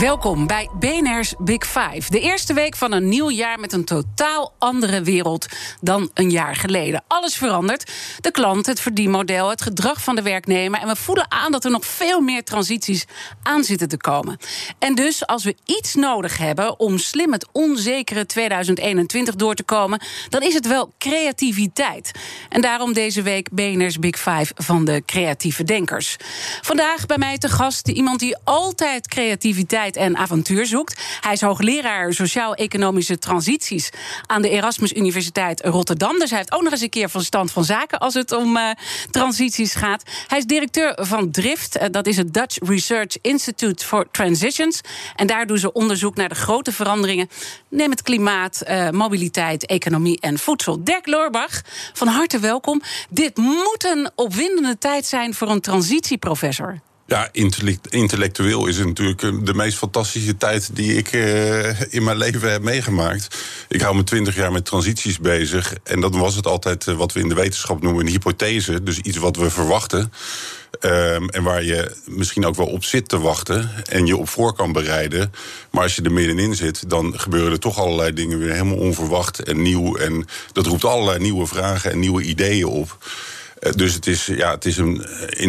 [0.00, 2.10] Welkom bij BNR's Big Five.
[2.10, 5.46] De eerste week van een nieuw jaar met een totaal andere wereld
[5.80, 7.04] dan een jaar geleden.
[7.08, 7.92] Alles verandert.
[8.20, 10.80] De klant, het verdienmodel, het gedrag van de werknemer.
[10.80, 13.04] En we voelen aan dat er nog veel meer transities
[13.42, 14.38] aan zitten te komen.
[14.78, 20.00] En dus als we iets nodig hebben om slim het onzekere 2021 door te komen,
[20.28, 22.10] dan is het wel creativiteit.
[22.48, 26.16] En daarom deze week BNR's Big Five van de creatieve denkers.
[26.62, 31.02] Vandaag bij mij te gast iemand die altijd creativiteit en avontuur zoekt.
[31.20, 33.90] Hij is hoogleraar sociaal-economische transities
[34.26, 36.18] aan de Erasmus Universiteit Rotterdam.
[36.18, 38.70] Dus hij heeft ook nog eens een keer verstand van zaken als het om uh,
[39.10, 40.02] transities gaat.
[40.28, 44.80] Hij is directeur van DRIFT, uh, dat is het Dutch Research Institute for Transitions.
[45.16, 47.28] En daar doen ze onderzoek naar de grote veranderingen.
[47.68, 50.84] Neem het klimaat, uh, mobiliteit, economie en voedsel.
[50.84, 51.60] Dirk Loorbach,
[51.92, 52.82] van harte welkom.
[53.10, 56.80] Dit moet een opwindende tijd zijn voor een transitieprofessor.
[57.06, 57.28] Ja,
[57.90, 62.50] intellectueel is het natuurlijk eh, de meest fantastische tijd die ik uh, in mijn leven
[62.50, 63.44] heb meegemaakt.
[63.68, 65.74] Ik hou me twintig jaar met transities bezig.
[65.82, 68.82] En dan was het altijd uh, wat we in de wetenschap noemen een hypothese.
[68.82, 70.12] Dus iets wat we verwachten.
[70.80, 74.52] Um, en waar je misschien ook wel op zit te wachten en je op voor
[74.54, 75.32] kan bereiden.
[75.70, 79.42] Maar als je er middenin zit, dan gebeuren er toch allerlei dingen weer helemaal onverwacht
[79.42, 79.96] en nieuw.
[79.96, 82.98] En dat roept allerlei nieuwe vragen en nieuwe ideeën op.
[83.74, 85.06] Dus het is, ja, het is een,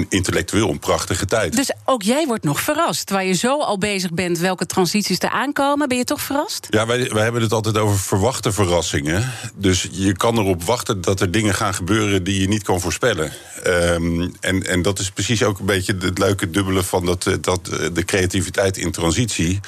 [0.09, 1.56] intellectueel een prachtige tijd.
[1.56, 3.09] Dus ook jij wordt nog verrast.
[3.09, 6.67] Waar je zo al bezig bent welke transities er aankomen, ben je toch verrast?
[6.70, 9.31] Ja, wij, wij hebben het altijd over verwachte verrassingen.
[9.56, 13.31] Dus je kan erop wachten dat er dingen gaan gebeuren die je niet kan voorspellen.
[13.68, 17.66] Um, en, en dat is precies ook een beetje het leuke dubbele van dat, dat,
[17.94, 19.59] de creativiteit in transitie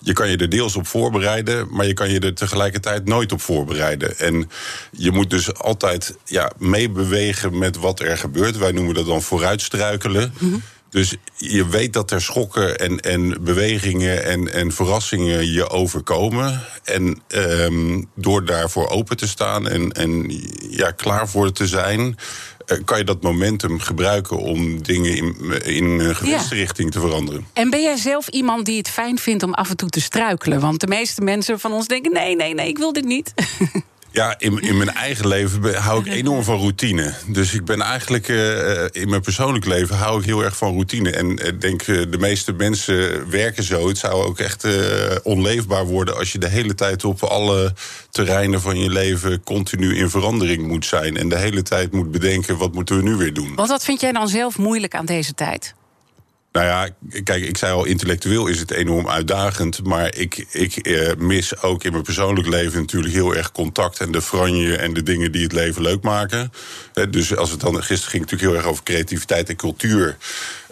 [0.00, 3.40] je kan je er deels op voorbereiden, maar je kan je er tegelijkertijd nooit op
[3.40, 4.18] voorbereiden.
[4.18, 4.50] En
[4.90, 8.58] je moet dus altijd ja, meebewegen met wat er gebeurt.
[8.58, 10.34] Wij noemen dat dan vooruitstruikelen.
[10.38, 16.60] Mm Dus je weet dat er schokken en, en bewegingen en, en verrassingen je overkomen.
[16.84, 20.32] En um, door daarvoor open te staan en, en
[20.70, 22.16] ja, klaar voor te zijn,
[22.84, 26.42] kan je dat momentum gebruiken om dingen in, in ja.
[26.50, 27.46] richting te veranderen.
[27.52, 30.60] En ben jij zelf iemand die het fijn vindt om af en toe te struikelen?
[30.60, 33.34] Want de meeste mensen van ons denken: nee, nee, nee, ik wil dit niet.
[34.10, 37.14] Ja, in, in mijn eigen leven hou ik enorm van routine.
[37.26, 41.10] Dus ik ben eigenlijk uh, in mijn persoonlijk leven hou ik heel erg van routine.
[41.10, 43.88] En ik uh, denk, de meeste mensen werken zo.
[43.88, 44.66] Het zou ook echt
[45.22, 47.74] onleefbaar worden als je de hele tijd op alle
[48.10, 51.16] terreinen van je leven continu in verandering moet zijn.
[51.16, 53.54] En de hele tijd moet bedenken, wat moeten we nu weer doen?
[53.54, 55.74] Want wat vind jij dan zelf moeilijk aan deze tijd?
[56.52, 56.88] Nou ja,
[57.22, 59.84] kijk, ik zei al, intellectueel is het enorm uitdagend.
[59.84, 64.12] Maar ik, ik eh, mis ook in mijn persoonlijk leven natuurlijk heel erg contact en
[64.12, 66.52] de franje en de dingen die het leven leuk maken.
[67.10, 70.16] Dus als het dan gisteren ging natuurlijk heel erg over creativiteit en cultuur.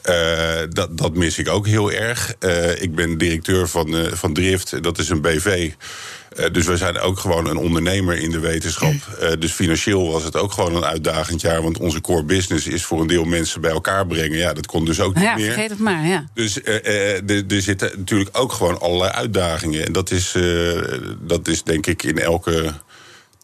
[0.09, 2.35] Uh, dat, dat mis ik ook heel erg.
[2.41, 5.73] Uh, ik ben directeur van, van Drift, dat is een BV.
[6.39, 8.95] Uh, dus we zijn ook gewoon een ondernemer in de wetenschap.
[9.23, 11.63] Uh, dus financieel was het ook gewoon een uitdagend jaar.
[11.63, 14.39] Want onze core business is voor een deel mensen bij elkaar brengen.
[14.39, 15.53] Ja, dat kon dus ook niet ja, meer.
[15.53, 16.25] vergeet het maar, ja.
[16.35, 19.87] Dus uh, er zitten natuurlijk ook gewoon allerlei uitdagingen.
[19.87, 20.35] En dat is,
[21.21, 22.73] dat is denk ik in elke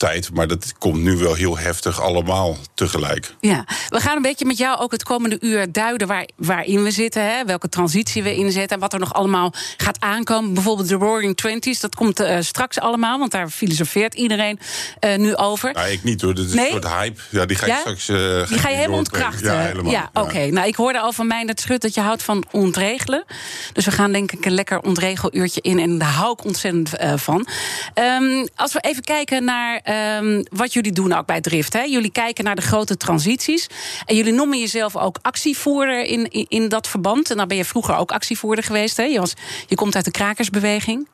[0.03, 0.35] tijd.
[0.35, 3.35] Maar dat komt nu wel heel heftig allemaal tegelijk.
[3.41, 6.91] Ja, we gaan een beetje met jou ook het komende uur duiden waar, waarin we
[6.91, 7.25] zitten.
[7.25, 8.77] Hè, welke transitie we inzetten.
[8.77, 10.55] En wat er nog allemaal gaat aankomen.
[10.55, 11.81] Bijvoorbeeld de Roaring Twenties.
[11.81, 14.59] Dat komt uh, straks allemaal, want daar filosofeert iedereen
[15.01, 15.73] uh, nu over.
[15.73, 16.35] Nou, ik niet hoor.
[16.35, 16.65] Dat is nee?
[16.65, 17.21] een soort hype.
[17.31, 17.79] Ja, die ga je ja?
[17.79, 18.09] straks.
[18.09, 19.53] Uh, die ga je helemaal ontkrachten.
[19.53, 19.93] Ja, helemaal.
[19.93, 20.27] Ja, oké.
[20.27, 20.49] Okay.
[20.49, 23.25] Nou, ik hoorde al van mij dat Schut dat je houdt van ontregelen.
[23.73, 25.79] Dus we gaan denk ik een lekker ontregeluurtje in.
[25.79, 27.47] En daar hou ik ontzettend van.
[27.95, 31.73] Um, als we even kijken naar um, wat jullie doen ook bij Drift.
[31.73, 31.83] Hè?
[31.83, 33.67] Jullie kijken naar de grote transities.
[34.07, 37.31] En jullie noemen jezelf ook actievoerder in, in, in dat verband.
[37.31, 38.97] En dan ben je vroeger ook actievoerder geweest.
[38.97, 39.03] Hè?
[39.03, 39.35] Je, was,
[39.67, 41.09] je komt uit de krakersbeweging.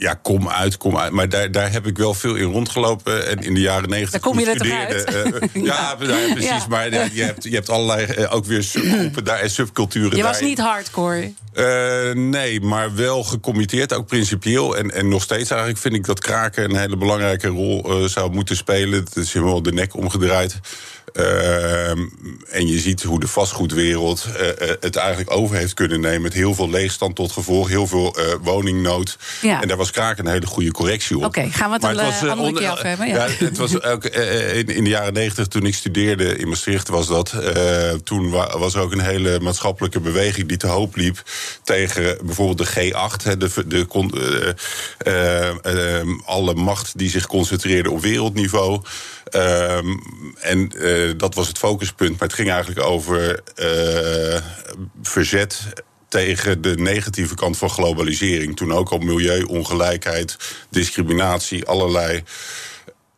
[0.00, 1.12] Ja, kom uit, kom uit.
[1.12, 3.28] Maar daar, daar heb ik wel veel in rondgelopen.
[3.28, 4.10] En in de jaren negentig.
[4.10, 4.54] Daar kom je uh,
[5.64, 6.06] ja, ja.
[6.06, 6.44] ja, precies.
[6.44, 6.66] Ja.
[6.68, 10.16] Maar ja, je, hebt, je hebt allerlei uh, ook weer subgroepen daar en subculturen.
[10.16, 11.32] Je was niet hardcore.
[11.54, 14.76] Uh, nee, maar wel gecommitteerd, ook principieel.
[14.76, 18.56] En, en nog steeds eigenlijk vind ik dat kraken een hele belangrijke rol zou moeten
[18.56, 19.04] spelen.
[19.04, 20.60] Het is helemaal de nek omgedraaid.
[21.18, 22.06] Ehm,
[22.50, 24.46] en je ziet hoe de vastgoedwereld uh,
[24.80, 26.22] het eigenlijk over heeft kunnen nemen.
[26.22, 29.18] Met heel veel leegstand tot gevolg, heel veel uh, woningnood.
[29.40, 29.62] Ja.
[29.62, 31.24] En daar was Kraak een hele goede correctie op.
[31.24, 33.08] Oké, gaan we het een was, andere keer af hebben?
[33.08, 33.26] Ja.
[33.26, 33.44] ja.
[33.44, 37.34] het was ook in, in, de jaren negentig, toen ik studeerde in Maastricht, was dat.
[38.04, 41.22] toen was er ook een hele maatschappelijke beweging die te hoop liep
[41.64, 43.38] tegen bijvoorbeeld de G8.
[43.38, 44.54] de, de,
[44.98, 48.80] ehm, alle macht die zich concentreerde op wereldniveau.
[49.30, 49.96] Ehm,
[50.40, 52.10] en uh, dat was het focuspunt.
[52.10, 54.40] Maar het ging eigenlijk over uh,
[55.02, 55.62] verzet
[56.08, 58.56] tegen de negatieve kant van globalisering.
[58.56, 60.36] Toen ook al milieu, ongelijkheid,
[60.70, 62.22] discriminatie, allerlei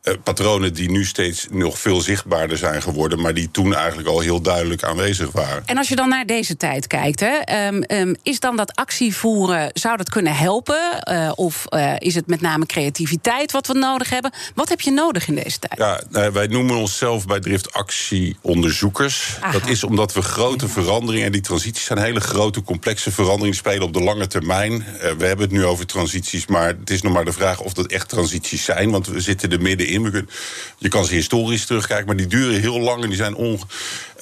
[0.02, 4.20] uh, patronen die nu steeds nog veel zichtbaarder zijn geworden, maar die toen eigenlijk al
[4.20, 5.62] heel duidelijk aanwezig waren.
[5.66, 9.70] En als je dan naar deze tijd kijkt, hè, um, um, is dan dat actievoeren,
[9.72, 11.02] zou dat kunnen helpen?
[11.10, 14.32] Uh, of uh, is het met name creativiteit wat we nodig hebben?
[14.54, 15.78] Wat heb je nodig in deze tijd?
[15.78, 19.36] Ja, nou, wij noemen onszelf bij Drift actieonderzoekers.
[19.40, 19.52] Aha.
[19.52, 20.72] Dat is omdat we grote ja.
[20.72, 24.84] veranderingen, en die transities zijn hele grote, complexe veranderingen, spelen op de lange termijn.
[25.18, 27.86] we hebben het nu over transities, maar het is nog maar de vraag of dat
[27.86, 29.89] echt transities zijn, want we zitten er middenin
[30.78, 33.60] Je kan ze historisch terugkijken, maar die duren heel lang en die zijn on.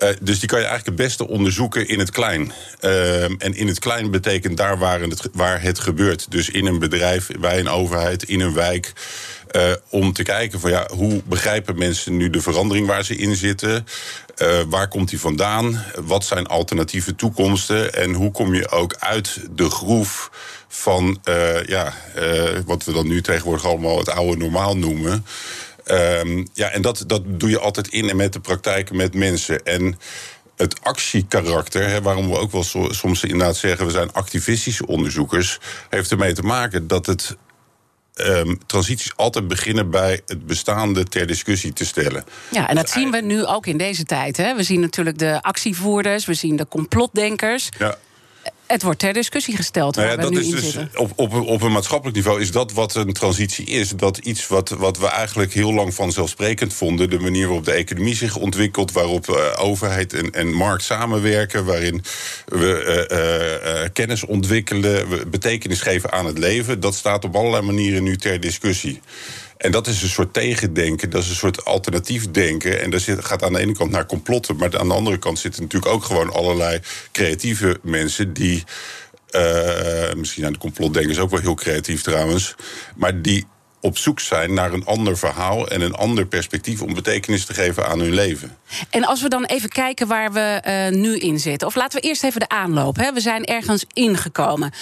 [0.02, 2.52] Uh, dus die kan je eigenlijk het beste onderzoeken in het klein.
[2.80, 6.30] Uh, en in het klein betekent daar waar het, waar het gebeurt.
[6.30, 8.92] Dus in een bedrijf, bij een overheid, in een wijk.
[9.52, 13.36] Uh, om te kijken van ja, hoe begrijpen mensen nu de verandering waar ze in
[13.36, 13.86] zitten?
[14.42, 15.84] Uh, waar komt die vandaan?
[16.00, 17.94] Wat zijn alternatieve toekomsten?
[17.94, 20.30] En hoe kom je ook uit de groef
[20.68, 21.94] van uh, ja,
[22.66, 25.26] wat we dan nu tegenwoordig allemaal het oude normaal noemen?
[25.90, 29.64] Um, ja, en dat, dat doe je altijd in en met de praktijk met mensen.
[29.64, 29.98] En
[30.56, 33.86] het actiekarakter, hè, waarom we ook wel so, soms inderdaad zeggen...
[33.86, 35.58] we zijn activistische onderzoekers,
[35.88, 37.36] heeft ermee te maken dat het
[38.20, 42.24] um, transities altijd beginnen bij het bestaande ter discussie te stellen.
[42.50, 44.36] Ja, en dat zien we nu ook in deze tijd.
[44.36, 44.54] Hè?
[44.54, 47.68] We zien natuurlijk de actievoerders, we zien de complotdenkers.
[47.78, 47.96] Ja.
[48.68, 49.96] Het wordt ter discussie gesteld.
[49.96, 53.12] Nou ja, dat is dus op, op, op een maatschappelijk niveau is dat wat een
[53.12, 53.90] transitie is.
[53.90, 57.10] Dat iets wat, wat we eigenlijk heel lang vanzelfsprekend vonden.
[57.10, 58.92] De manier waarop de economie zich ontwikkelt.
[58.92, 61.64] Waarop uh, overheid en, en markt samenwerken.
[61.64, 62.02] Waarin
[62.46, 65.08] we uh, uh, kennis ontwikkelen.
[65.08, 66.80] We betekenis geven aan het leven.
[66.80, 69.00] Dat staat op allerlei manieren nu ter discussie.
[69.58, 72.80] En dat is een soort tegendenken, dat is een soort alternatief denken.
[72.80, 75.62] En dat gaat aan de ene kant naar complotten, maar aan de andere kant zitten
[75.62, 76.80] natuurlijk ook gewoon allerlei
[77.12, 78.64] creatieve mensen die.
[79.30, 82.54] Uh, misschien zijn de complotdenkers ook wel heel creatief trouwens.
[82.96, 83.46] Maar die
[83.80, 87.88] op zoek zijn naar een ander verhaal en een ander perspectief om betekenis te geven
[87.88, 88.56] aan hun leven.
[88.90, 92.06] En als we dan even kijken waar we uh, nu in zitten, of laten we
[92.06, 92.96] eerst even de aanloop.
[92.96, 93.12] Hè.
[93.12, 94.72] We zijn ergens ingekomen.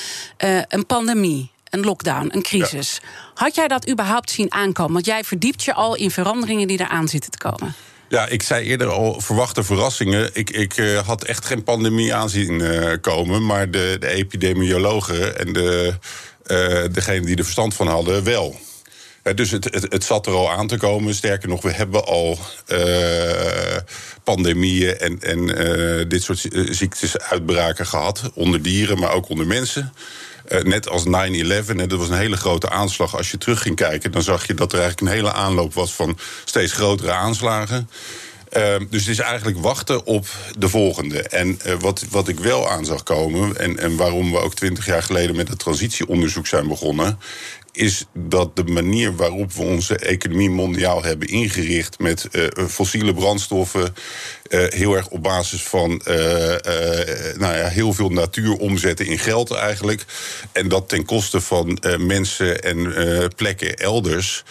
[0.44, 3.00] Uh, een pandemie, een lockdown, een crisis.
[3.02, 3.08] Ja.
[3.34, 4.92] Had jij dat überhaupt zien aankomen?
[4.92, 7.74] Want jij verdiept je al in veranderingen die eraan zitten te komen.
[8.08, 10.30] Ja, ik zei eerder al verwachte verrassingen.
[10.32, 15.52] Ik, ik uh, had echt geen pandemie aanzien uh, komen, maar de, de epidemiologen en
[15.52, 15.94] de,
[16.46, 18.60] uh, degenen die er verstand van hadden wel.
[19.34, 21.14] dus het, het, het, zat er al aan te komen.
[21.14, 22.38] Sterker nog, we hebben al
[24.24, 25.46] pandemieën en, en
[26.08, 28.30] dit soort ziektes uitbraken gehad.
[28.34, 29.92] Onder dieren, maar ook onder mensen.
[30.48, 31.08] Uh, net als 9-11,
[31.86, 33.16] dat was een hele grote aanslag.
[33.16, 35.94] Als je terug ging kijken, dan zag je dat er eigenlijk een hele aanloop was
[35.94, 37.90] van steeds grotere aanslagen.
[38.56, 40.26] Uh, dus het is eigenlijk wachten op
[40.58, 41.22] de volgende.
[41.22, 44.86] En uh, wat, wat ik wel aan zag komen, en, en waarom we ook twintig
[44.86, 47.18] jaar geleden met het transitieonderzoek zijn begonnen,
[47.76, 53.94] is dat de manier waarop we onze economie mondiaal hebben ingericht met uh, fossiele brandstoffen,
[54.48, 56.14] uh, heel erg op basis van uh,
[57.36, 60.04] nou ja, heel veel natuur omzetten in geld eigenlijk.
[60.52, 62.94] En dat ten koste van mensen en
[63.36, 64.44] plekken elders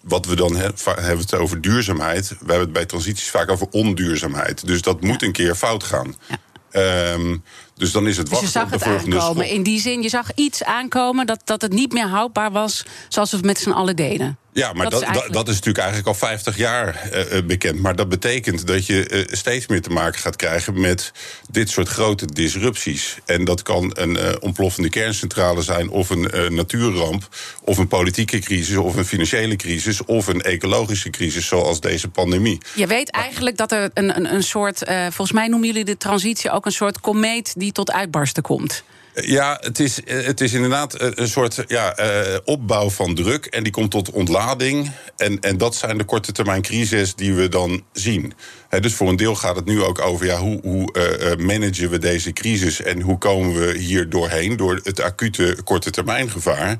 [0.00, 2.28] wat we dan he, hebben het over duurzaamheid.
[2.28, 4.66] We hebben het bij transities vaak over onduurzaamheid.
[4.66, 6.16] Dus dat moet een keer fout gaan.
[6.28, 7.12] Ja.
[7.12, 7.42] Um,
[7.74, 9.48] dus dan is het wachten dus je zag op de het aankomen.
[9.48, 13.30] In die zin, je zag iets aankomen dat, dat het niet meer houdbaar was zoals
[13.30, 14.38] we het met z'n allen deden.
[14.54, 15.34] Ja, maar dat, dat, is, eigenlijk...
[15.34, 17.80] dat is natuurlijk eigenlijk al 50 jaar uh, bekend.
[17.80, 21.12] Maar dat betekent dat je uh, steeds meer te maken gaat krijgen met
[21.50, 23.18] dit soort grote disrupties.
[23.24, 27.28] En dat kan een uh, ontploffende kerncentrale zijn, of een natuurramp,
[27.60, 32.60] of een politieke crisis, of een financiële crisis, of een ecologische crisis, zoals deze pandemie.
[32.74, 36.50] Je weet eigenlijk dat er een, een, een soort, volgens mij noemen jullie de transitie
[36.50, 38.84] ook een soort komeet die tot uitbarsten komt.
[39.14, 43.46] Ja, het is, het is inderdaad een soort ja, uh, opbouw van druk.
[43.46, 44.90] En die komt tot ontlading.
[45.16, 48.32] En, en dat zijn de korte termijn crises die we dan zien.
[48.80, 52.32] Dus voor een deel gaat het nu ook over ja, hoe, hoe managen we deze
[52.32, 52.82] crisis.
[52.82, 56.78] En hoe komen we hier doorheen door het acute korte termijn gevaar.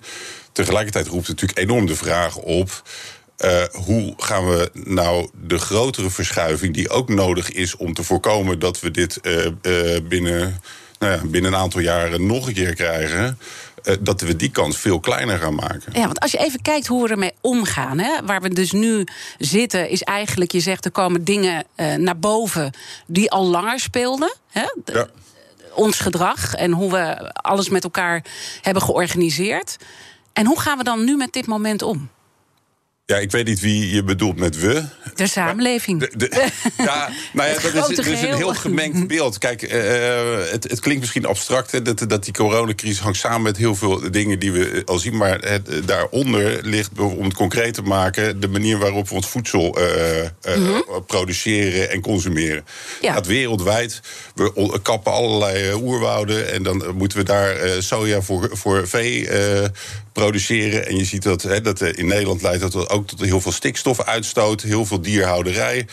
[0.52, 2.82] Tegelijkertijd roept het natuurlijk enorm de vraag op.
[3.72, 8.80] Hoe gaan we nou de grotere verschuiving, die ook nodig is om te voorkomen dat
[8.80, 9.20] we dit
[10.08, 10.60] binnen,
[11.04, 13.38] nou ja, binnen een aantal jaren nog een keer krijgen.
[14.00, 15.92] dat we die kans veel kleiner gaan maken.
[15.92, 19.06] Ja, want als je even kijkt hoe we ermee omgaan, hè, waar we dus nu
[19.38, 21.64] zitten, is eigenlijk, je zegt er komen dingen
[21.96, 22.70] naar boven
[23.06, 24.34] die al langer speelden.
[24.50, 24.64] Hè?
[24.84, 25.06] Ja
[25.74, 28.24] ons gedrag en hoe we alles met elkaar
[28.62, 29.76] hebben georganiseerd.
[30.32, 32.10] En hoe gaan we dan nu met dit moment om?
[33.06, 34.84] Ja, ik weet niet wie je bedoelt met we.
[35.14, 36.00] De samenleving.
[36.76, 39.38] ja, nou ja, dat is, is, een heel gemengd beeld.
[39.38, 39.70] Kijk, uh,
[40.50, 44.10] het, het, klinkt misschien abstract hè, dat, dat die coronacrisis hangt samen met heel veel
[44.10, 45.16] dingen die we al zien.
[45.16, 49.78] Maar het, daaronder ligt, om het concreet te maken, de manier waarop we ons voedsel
[49.78, 52.64] uh, uh, produceren en consumeren.
[53.00, 53.14] Ja.
[53.14, 54.00] Dat wereldwijd.
[54.34, 59.28] We kappen allerlei oerwouden en dan moeten we daar soja voor, voor vee
[60.14, 60.86] produceren.
[60.86, 64.62] En je ziet dat, hè, dat in Nederland leidt dat ook tot heel veel stikstofuitstoot,
[64.62, 65.86] heel veel dierhouderij,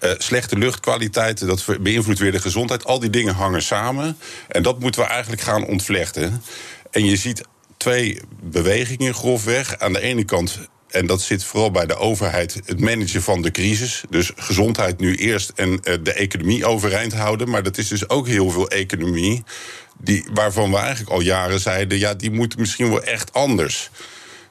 [0.00, 1.46] uh, slechte luchtkwaliteit.
[1.46, 2.84] Dat beïnvloedt weer de gezondheid.
[2.84, 4.18] Al die dingen hangen samen.
[4.48, 6.42] En dat moeten we eigenlijk gaan ontvlechten.
[6.90, 7.42] En je ziet
[7.76, 9.78] twee bewegingen grofweg.
[9.78, 10.58] Aan de ene kant
[10.88, 14.04] en dat zit vooral bij de overheid, het managen van de crisis.
[14.10, 17.48] Dus gezondheid nu eerst en uh, de economie overeind houden.
[17.50, 19.42] Maar dat is dus ook heel veel economie.
[19.98, 23.90] Die, waarvan we eigenlijk al jaren zeiden: ja, die moet misschien wel echt anders.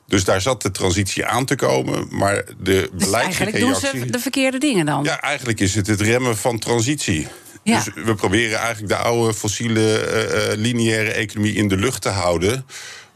[0.07, 2.07] Dus daar zat de transitie aan te komen.
[2.09, 5.03] Maar de dus eigenlijk doen ze de verkeerde dingen dan?
[5.03, 7.27] Ja, eigenlijk is het het remmen van transitie.
[7.63, 7.83] Ja.
[7.83, 10.07] Dus we proberen eigenlijk de oude fossiele
[10.51, 12.65] uh, lineaire economie in de lucht te houden.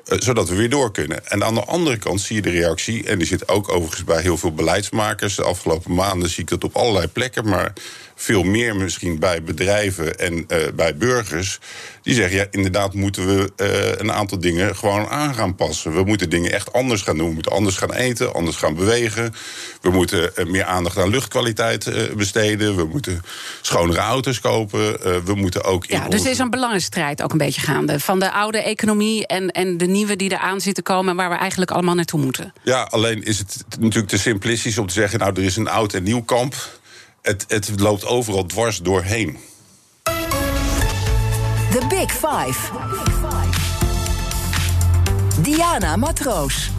[0.06, 1.30] Uh, zodat we weer door kunnen.
[1.30, 4.22] En aan de andere kant zie je de reactie, en die zit ook overigens bij
[4.22, 5.36] heel veel beleidsmakers.
[5.36, 7.50] De afgelopen maanden zie ik dat op allerlei plekken.
[7.50, 7.74] Maar
[8.22, 11.60] veel meer misschien bij bedrijven en uh, bij burgers.
[12.02, 15.94] Die zeggen, ja, inderdaad moeten we uh, een aantal dingen gewoon aan gaan passen.
[15.94, 17.28] We moeten dingen echt anders gaan doen.
[17.28, 19.34] We moeten anders gaan eten, anders gaan bewegen.
[19.82, 22.76] We moeten uh, meer aandacht aan luchtkwaliteit besteden.
[22.76, 23.22] We moeten
[23.62, 24.82] schonere auto's kopen.
[25.26, 25.86] we moeten ook...
[25.86, 28.00] Ja, dus er is een belangenstrijd ook een beetje gaande.
[28.00, 31.12] Van de oude economie en, en de nieuwe die eraan zitten komen...
[31.12, 32.54] en waar we eigenlijk allemaal naartoe moeten.
[32.64, 35.20] Ja, alleen is het natuurlijk te simplistisch om te zeggen...
[35.20, 36.56] nou, er is een oud en nieuw kamp
[37.22, 39.38] het, het loopt overal dwars doorheen.
[41.72, 42.72] The Big Five.
[45.42, 46.72] Diana Matroos.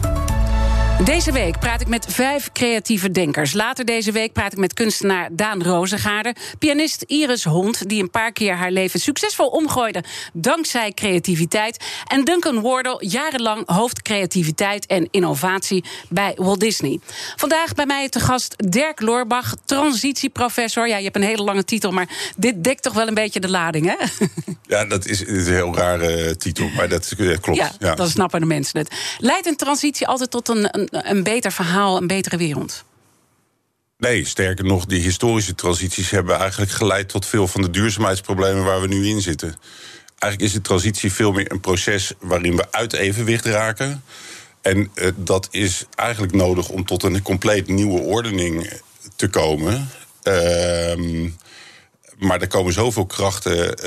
[1.01, 3.53] Deze week praat ik met vijf creatieve denkers.
[3.53, 8.31] Later deze week praat ik met kunstenaar Daan Rozengaarder, pianist Iris Hond, die een paar
[8.31, 15.83] keer haar leven succesvol omgooide dankzij creativiteit, en Duncan Wardle, jarenlang hoofd creativiteit en innovatie
[16.09, 16.99] bij Walt Disney.
[17.35, 20.87] Vandaag bij mij te gast Dirk Loorbach, transitieprofessor.
[20.87, 23.49] Ja, je hebt een hele lange titel, maar dit dekt toch wel een beetje de
[23.49, 23.95] lading, hè?
[24.67, 27.59] Ja, dat is, een heel rare titel, maar dat, klopt.
[27.59, 28.93] Ja, ja, dan snappen de mensen het.
[29.17, 30.92] Leidt een transitie altijd tot een een,
[31.23, 32.83] beter verhaal, een betere wereld?
[33.97, 38.81] Nee, sterker nog, die historische transities hebben eigenlijk geleid tot veel van de duurzaamheidsproblemen waar
[38.81, 39.55] we nu in zitten.
[40.19, 44.03] Eigenlijk is de transitie veel meer een proces waarin we uit evenwicht raken.
[44.61, 48.71] En uh, dat is eigenlijk nodig om tot een compleet nieuwe ordening
[49.15, 49.89] te komen.
[50.23, 51.29] Uh,
[52.23, 53.85] maar er komen zoveel krachten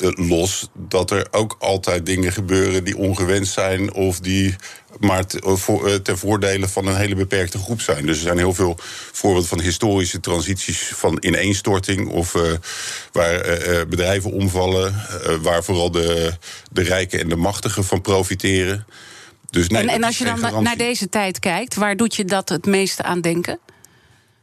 [0.00, 4.56] uh, los dat er ook altijd dingen gebeuren die ongewenst zijn of die
[5.00, 8.06] maar uh, ten voordele van een hele beperkte groep zijn.
[8.06, 8.76] Dus er zijn heel veel
[9.12, 12.42] voorbeelden van historische transities van ineenstorting of uh,
[13.12, 13.40] waar
[13.88, 14.94] bedrijven omvallen,
[15.42, 16.32] waar vooral de,
[16.72, 18.86] de rijken en de machtigen van profiteren.
[19.50, 22.48] Dus nee, en, en als je dan naar deze tijd kijkt, waar doet je dat
[22.48, 23.58] het meeste aan denken?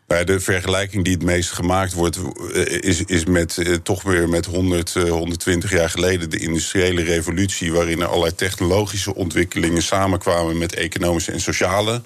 [0.07, 2.19] Nou de vergelijking die het meest gemaakt wordt,
[2.53, 7.03] eh, is, is met, eh, toch weer met 100, 120 eh, jaar geleden de industriële
[7.03, 12.01] revolutie, waarin er allerlei technologische ontwikkelingen samenkwamen met economische en sociale.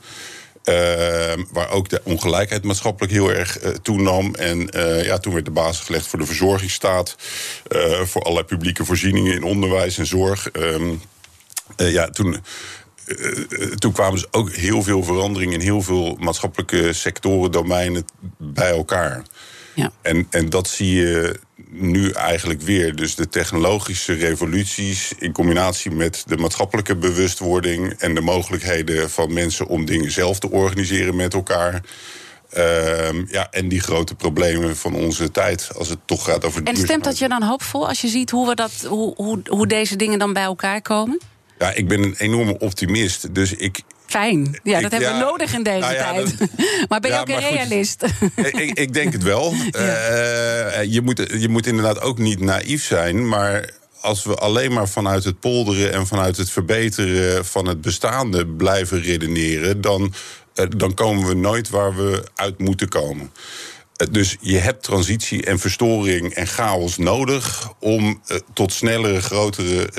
[0.66, 0.76] Uh,
[1.52, 4.36] waar ook de ongelijkheid maatschappelijk heel erg toenam.
[4.36, 4.70] En
[5.04, 7.16] ja, toen werd de basis gelegd voor de verzorgingsstaat.
[8.04, 10.50] voor allerlei publieke voorzieningen in onderwijs en zorg.
[10.50, 10.94] Ehm,
[11.76, 12.44] ja, toen
[13.78, 18.06] toen kwamen dus ook heel veel veranderingen in heel veel maatschappelijke sectoren, domeinen
[18.38, 19.24] bij elkaar.
[19.76, 19.92] Ja.
[20.02, 21.40] En, en dat zie je
[21.70, 22.96] nu eigenlijk weer.
[22.96, 29.68] Dus de technologische revoluties in combinatie met de maatschappelijke bewustwording en de mogelijkheden van mensen
[29.68, 31.84] om dingen zelf te organiseren met elkaar.
[32.58, 36.64] Uh, ja, en die grote problemen van onze tijd, als het toch gaat over.
[36.64, 39.68] En stemt dat je dan hoopvol als je ziet hoe, we dat, hoe, hoe, hoe
[39.68, 41.20] deze dingen dan bij elkaar komen?
[41.60, 43.36] Ja, ik ben een enorme optimist.
[43.36, 44.60] Dus ik, Fijn.
[44.64, 46.36] Ja, dat hebben we nodig in deze nou ja, tijd.
[46.90, 48.04] maar ben je ook een realist?
[48.36, 49.54] ik, ik, denk het wel.
[49.60, 53.28] Uh, je, moet, je moet inderdaad ook niet naïef zijn.
[53.28, 53.70] Maar
[54.02, 59.02] als we alleen maar vanuit het polderen en vanuit het verbeteren van het bestaande blijven
[59.02, 60.14] redeneren, dan
[60.68, 63.32] dan komen we nooit waar we uit moeten komen.
[64.00, 69.90] Eh, dus je hebt transitie en verstoring en chaos nodig om uh, tot snellere, grotere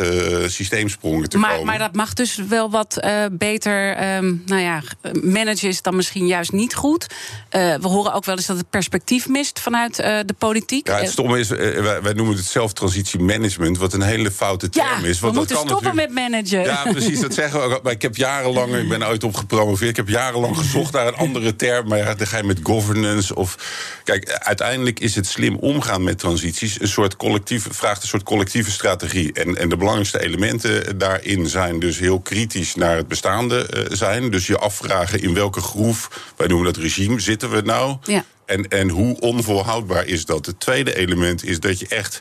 [0.42, 1.66] uh, systeemsprongen te maar, komen.
[1.66, 4.82] Maar dat mag dus wel wat uh, beter um, nou ja,
[5.22, 7.06] managen is dan misschien juist niet goed.
[7.50, 10.88] we horen ook wel eens dat het perspectief mist vanuit de politiek.
[10.88, 15.02] Ja, het stomme is, wij, wij, noemen het zelf transitiemanagement, wat een hele foute term
[15.02, 15.20] ja, is.
[15.20, 16.62] Want we moeten stoppen met managen.
[16.62, 17.82] Ja, precies, dat zeggen we ook.
[17.82, 21.16] Maar ik heb jarenlang, ik ben ooit op gepromoveerd, ik heb jarenlang gezocht naar een
[21.16, 21.88] andere term.
[21.88, 23.56] Maar ja, dan ga je met governance of
[24.04, 28.70] Kijk, uiteindelijk is het slim omgaan met transities een soort collectief, vraagt een soort collectieve
[28.70, 29.32] strategie.
[29.32, 34.30] En, en de belangrijkste elementen daarin zijn dus heel kritisch naar het bestaande uh, zijn.
[34.30, 37.96] Dus je afvragen in welke groef, wij noemen dat regime, zitten we nou?
[38.02, 38.24] Ja.
[38.46, 40.46] En, en hoe onvolhoudbaar is dat?
[40.46, 42.20] Het tweede element is dat je echt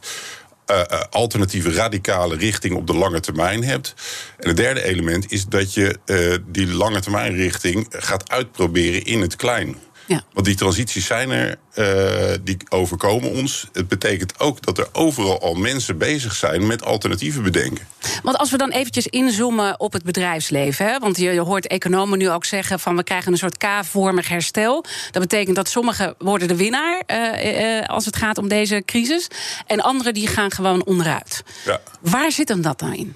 [0.71, 3.93] uh, uh, alternatieve radicale richting op de lange termijn hebt.
[4.37, 9.21] En het derde element is dat je uh, die lange termijn richting gaat uitproberen in
[9.21, 9.75] het klein.
[10.09, 10.23] Ja.
[10.33, 13.67] Want die transities zijn er, uh, die overkomen ons.
[13.73, 17.87] Het betekent ook dat er overal al mensen bezig zijn met alternatieven bedenken.
[18.23, 20.85] Want als we dan eventjes inzoomen op het bedrijfsleven.
[20.85, 24.27] Hè, want je, je, hoort economen nu ook zeggen van we krijgen een soort K-vormig
[24.27, 24.85] herstel.
[25.11, 29.27] Dat betekent dat sommigen worden de winnaar uh, uh, als het gaat om deze crisis.
[29.67, 31.43] En anderen die gaan gewoon onderuit.
[31.65, 31.81] Ja.
[32.01, 33.15] Waar zit hem dat dan in?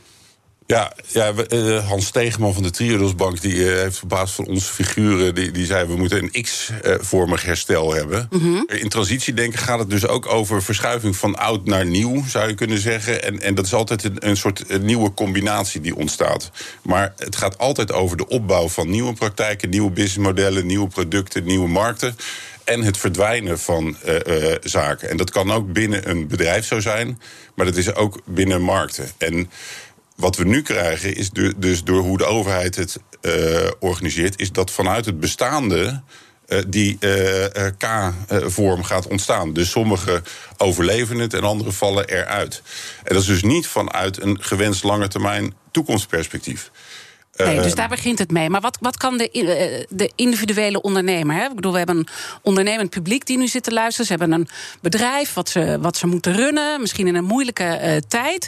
[0.67, 4.73] Ja, ja uh, Hans Stegeman van de Triodosbank die uh, heeft op basis van onze
[4.73, 5.35] figuren...
[5.35, 8.27] die, die zei we moeten een X-vormig herstel hebben.
[8.31, 8.47] Mhm.
[8.47, 8.77] Mm -hmm.
[8.77, 12.23] In transitiedenken gaat het dus ook over verschuiving van oud naar nieuw...
[12.27, 13.23] zou je kunnen zeggen.
[13.23, 16.51] En, en dat is altijd een, een soort nieuwe combinatie die ontstaat.
[16.81, 19.69] Maar het gaat altijd over de opbouw van nieuwe praktijken...
[19.69, 22.15] nieuwe businessmodellen, nieuwe producten, nieuwe markten
[22.63, 25.09] en het verdwijnen van uh, uh, zaken.
[25.09, 27.19] En dat kan ook binnen een bedrijf zo zijn,
[27.55, 29.11] maar dat is ook binnen markten.
[29.17, 29.49] En
[30.23, 33.33] wat we nu krijgen is dus door hoe de overheid het uh,
[33.79, 36.01] organiseert, is dat vanuit het bestaande
[36.47, 37.45] uh, die uh,
[37.77, 39.53] K-vorm gaat ontstaan.
[39.53, 40.23] Dus sommigen
[40.57, 42.61] overleven het en anderen vallen eruit.
[43.03, 46.71] En dat is dus niet vanuit een gewenst lange termijn toekomstperspectief.
[47.35, 48.49] Nee, dus daar begint het mee.
[48.49, 51.35] Maar wat, wat kan de, de individuele ondernemer?
[51.35, 51.45] Hè?
[51.45, 52.07] Ik bedoel, we hebben een
[52.41, 54.05] ondernemend publiek die nu zit te luisteren.
[54.05, 54.47] Ze hebben een
[54.81, 58.47] bedrijf wat ze, wat ze moeten runnen, misschien in een moeilijke uh, tijd.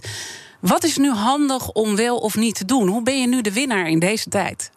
[0.65, 2.87] Wat is nu handig om wel of niet te doen?
[2.87, 4.71] Hoe ben je nu de winnaar in deze tijd?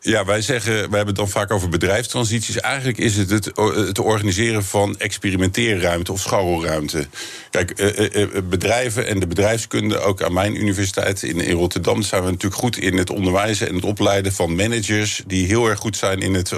[0.00, 2.60] Ja, wij zeggen, wij hebben het dan vaak over bedrijfstransities.
[2.60, 7.06] Eigenlijk is het het, het organiseren van experimenteerruimte of scharrelruimte.
[7.50, 12.30] Kijk, uh, uh, bedrijven en de bedrijfskunde, ook aan mijn universiteit in, Rotterdam, zijn we
[12.30, 15.22] natuurlijk goed in het onderwijzen en het opleiden van managers.
[15.26, 16.52] die heel erg goed zijn in het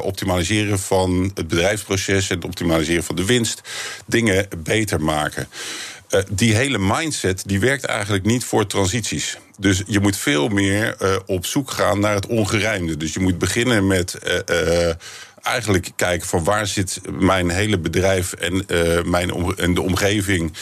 [0.00, 3.60] optimaliseren van het bedrijfsproces en het optimaliseren van de winst.
[4.06, 5.48] Dingen beter maken.
[6.10, 9.38] Uh, die hele mindset die werkt eigenlijk niet voor transities.
[9.58, 12.96] Dus je moet veel meer uh, op zoek gaan naar het ongerijmde.
[12.96, 14.18] Dus je moet beginnen met
[14.48, 14.92] uh,
[15.42, 18.64] eigenlijk kijken van waar zit mijn hele bedrijf en,
[19.10, 20.52] mijn en de omgeving,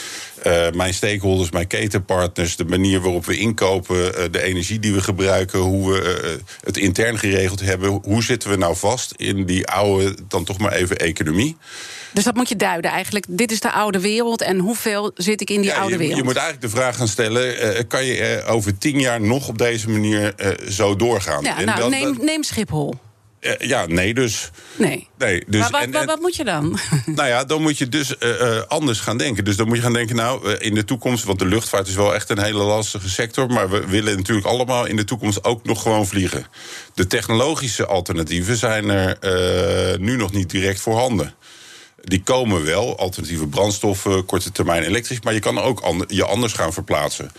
[0.73, 5.91] mijn stakeholders, mijn ketenpartners, de manier waarop we inkopen, de energie die we gebruiken, hoe
[5.91, 7.89] we het intern geregeld hebben.
[8.03, 11.57] Hoe zitten we nou vast in die oude, dan toch maar even economie?
[12.11, 13.25] Dus dat moet je duiden eigenlijk.
[13.29, 16.17] Dit is de oude wereld en hoeveel zit ik in die ja, oude je, wereld?
[16.17, 19.47] Je moet eigenlijk de vraag gaan stellen: uh, kan je uh, over tien jaar nog
[19.47, 21.43] op deze manier uh, zo doorgaan?
[21.43, 22.95] Ja, nou, neem, neem Schiphol.
[23.59, 24.49] ja, nee, dus.
[24.75, 25.07] Nee.
[25.17, 26.79] nee dus, maar wat, en, wat, wat, moet je dan?
[27.05, 29.45] Nou ja, dan moet je dus uh, anders gaan denken.
[29.45, 31.23] Dus dan moet je gaan denken, nou, in de toekomst...
[31.23, 33.49] want de luchtvaart is wel echt een hele lastige sector...
[33.49, 36.47] maar we willen natuurlijk allemaal in de toekomst ook nog gewoon vliegen.
[36.93, 39.17] De technologische alternatieven zijn er
[39.91, 41.33] uh, nu nog niet direct voorhanden.
[42.01, 45.21] Die komen wel, alternatieve brandstoffen, korte termijn elektrisch...
[45.21, 47.31] maar je kan ook je anders gaan verplaatsen.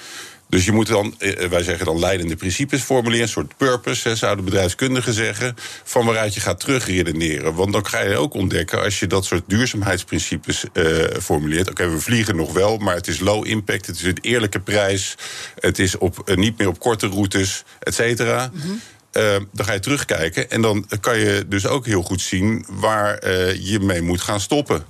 [0.48, 1.14] Dus je moet dan,
[1.50, 6.40] wij zeggen dan leidende principes formuleren, een soort purpose, zouden bedrijfskundigen zeggen, van waaruit je
[6.40, 7.54] gaat terugredeneren.
[7.54, 12.00] Want dan ga je ook ontdekken, als je dat soort duurzaamheidsprincipes uh, formuleert, oké, we
[12.00, 15.14] vliegen nog wel, maar het is low impact, het is een eerlijke prijs,
[15.54, 18.50] het is op, niet meer op korte routes, et cetera.
[18.52, 18.80] -hmm.
[19.12, 23.24] Uh, dan ga je terugkijken en dan kan je dus ook heel goed zien waar
[23.24, 24.84] uh, je mee moet gaan stoppen.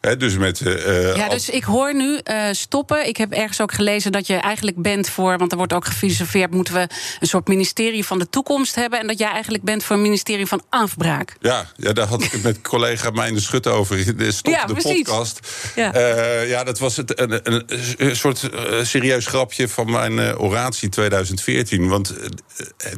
[0.00, 3.08] He, dus met, uh, ja, dus ik hoor nu uh, stoppen.
[3.08, 5.38] Ik heb ergens ook gelezen dat je eigenlijk bent voor...
[5.38, 6.50] want er wordt ook gefilosofeerd...
[6.50, 6.86] moeten we
[7.20, 9.00] een soort ministerie van de toekomst hebben...
[9.00, 11.36] en dat jij eigenlijk bent voor een ministerie van afbraak.
[11.40, 14.52] Ja, ja daar had ik het met collega Mijn de Schut over in de Stop
[14.52, 15.02] ja, de precies.
[15.02, 15.40] podcast.
[15.76, 15.94] Ja.
[15.94, 17.64] Uh, ja, dat was het, een, een,
[17.96, 18.50] een soort
[18.82, 21.88] serieus grapje van mijn oratie 2014.
[21.88, 22.14] Want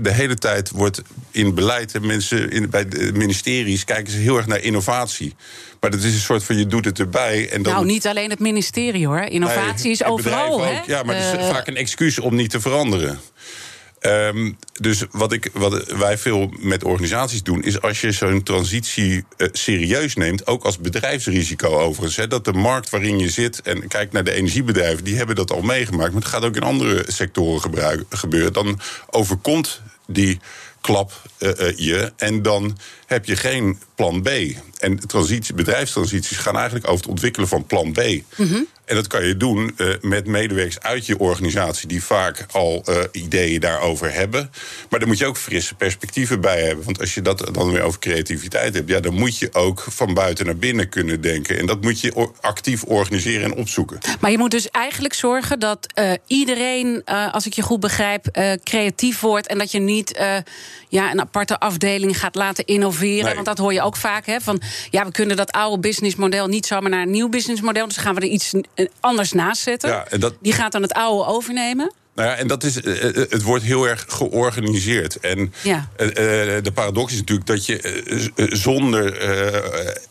[0.01, 1.95] de hele tijd wordt in beleid...
[1.95, 5.35] en mensen in, bij de ministeries kijken ze heel erg naar innovatie...
[5.83, 7.49] Maar dat is een soort van je doet het erbij.
[7.51, 7.73] En dan...
[7.73, 9.21] Nou, niet alleen het ministerie hoor.
[9.21, 10.61] Innovatie nee, is overal.
[10.61, 10.81] Hè?
[10.87, 11.51] Ja, maar het is uh...
[11.51, 13.21] vaak een excuus om niet te veranderen.
[13.99, 19.25] Ehm, dus wat, ik, wat wij veel met organisaties doen, is als je zo'n transitie
[19.37, 22.17] uh, serieus neemt, ook als bedrijfsrisico overigens.
[22.17, 25.51] Hè, dat de markt waarin je zit, en kijk naar de energiebedrijven, die hebben dat
[25.51, 26.13] al meegemaakt.
[26.13, 28.53] Maar het gaat ook in andere sectoren gebeuren.
[28.53, 30.41] Dan overkomt die
[30.83, 32.13] klap uh, uh, je.
[32.17, 34.29] En dan heb je geen plan B.
[34.79, 38.03] En transitie, bedrijfstransities gaan eigenlijk over het ontwikkelen van plan B.
[38.37, 42.85] Mm En dat kan je doen uh, met medewerkers uit je organisatie die vaak al
[42.89, 44.51] uh, ideeën daarover hebben.
[44.91, 46.85] Maar daar moet je ook frisse perspectieven bij hebben.
[46.85, 50.15] Want als je dat dan weer over creativiteit hebt, ja, dan moet je ook van
[50.15, 51.59] buiten naar binnen kunnen denken.
[51.59, 53.99] En dat moet je actief organiseren en opzoeken.
[54.21, 58.27] Maar je moet dus eigenlijk zorgen dat uh, iedereen, als ik je goed begrijp,
[58.63, 59.47] creatief wordt.
[59.47, 60.21] En dat je niet
[60.89, 63.25] ja, een aparte afdeling gaat laten innoveren.
[63.25, 63.35] Nee.
[63.35, 64.27] Want dat hoor je ook vaak.
[64.27, 67.87] Hè, van ja, we kunnen dat oude businessmodel niet zomaar naar een nieuw businessmodel.
[67.89, 68.53] Dus gaan we er iets
[69.01, 69.91] anders naast zetten.
[69.91, 70.35] Ja, en dat...
[70.41, 71.93] Die gaat dan het oude overnemen.
[72.15, 75.21] Nou ja, en dat is, het wordt heel erg georganiseerd.
[75.21, 75.89] En ja.
[75.97, 79.19] de paradox is natuurlijk dat je zonder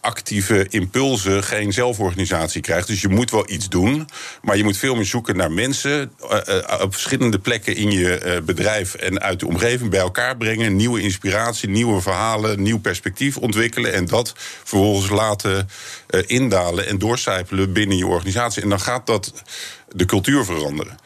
[0.02, 2.88] actieve impulsen geen zelforganisatie krijgt.
[2.88, 4.10] Dus je moet wel iets doen,
[4.42, 6.12] maar je moet veel meer zoeken naar mensen
[6.82, 10.76] op verschillende plekken in je bedrijf en uit de omgeving bij elkaar brengen.
[10.76, 14.34] Nieuwe inspiratie, nieuwe verhalen, nieuw perspectief ontwikkelen en dat
[14.64, 15.70] vervolgens laten
[16.26, 18.62] indalen en doorcijpelen binnen je organisatie.
[18.62, 19.34] En dan gaat dat
[19.96, 21.00] de cultuur veranderen.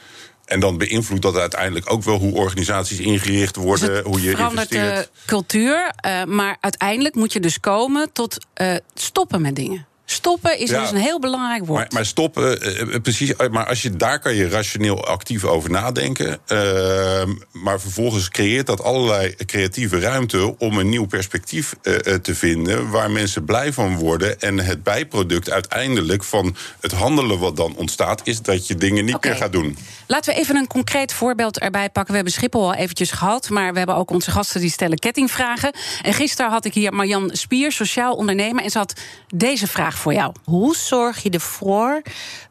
[0.46, 4.72] En dan beïnvloedt dat uiteindelijk ook wel hoe organisaties ingericht worden, dus hoe je verandert
[4.72, 5.10] investeert.
[5.14, 9.86] de cultuur, uh, maar uiteindelijk moet je dus komen tot uh, stoppen met dingen.
[10.06, 11.80] Stoppen is ja, dus een heel belangrijk woord.
[11.80, 13.34] Maar, maar stoppen, uh, precies.
[13.52, 16.40] Maar als je, daar kan je rationeel actief over nadenken.
[16.48, 22.90] Uh, maar vervolgens creëert dat allerlei creatieve ruimte om een nieuw perspectief uh, te vinden.
[22.90, 24.42] Waar mensen blij van worden.
[24.42, 29.16] En het bijproduct uiteindelijk van het handelen wat dan ontstaat, is dat je dingen niet
[29.16, 29.32] okay.
[29.32, 29.78] meer gaat doen.
[30.08, 32.12] Laten we even een concreet voorbeeld erbij pakken.
[32.12, 35.74] We hebben Schiphol al eventjes gehad, maar we hebben ook onze gasten die stellen kettingvragen.
[36.02, 38.94] En gisteren had ik hier Marjan Spier, sociaal ondernemer, en ze had
[39.28, 40.34] deze vraag voor jou.
[40.44, 42.02] Hoe zorg je ervoor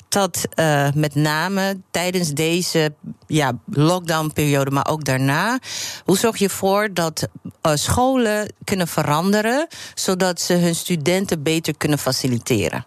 [0.08, 2.94] dat uh, met name tijdens deze
[3.26, 5.58] ja, lockdownperiode, maar ook daarna,
[6.04, 11.98] hoe zorg je ervoor dat uh, scholen kunnen veranderen, zodat ze hun studenten beter kunnen
[11.98, 12.84] faciliteren?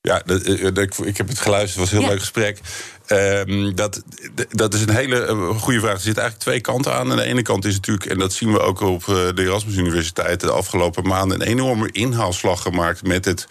[0.00, 2.08] Ja, dat, dat, ik heb het geluisterd, het was een heel ja.
[2.08, 2.60] leuk gesprek.
[3.08, 4.02] Um, dat,
[4.50, 5.94] dat is een hele goede vraag.
[5.94, 7.10] Er zitten eigenlijk twee kanten aan.
[7.10, 10.40] Aan de ene kant is natuurlijk, en dat zien we ook op de Erasmus Universiteit
[10.40, 13.46] de afgelopen maanden, een enorme inhaalslag gemaakt met het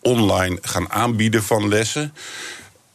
[0.00, 2.14] online gaan aanbieden van lessen.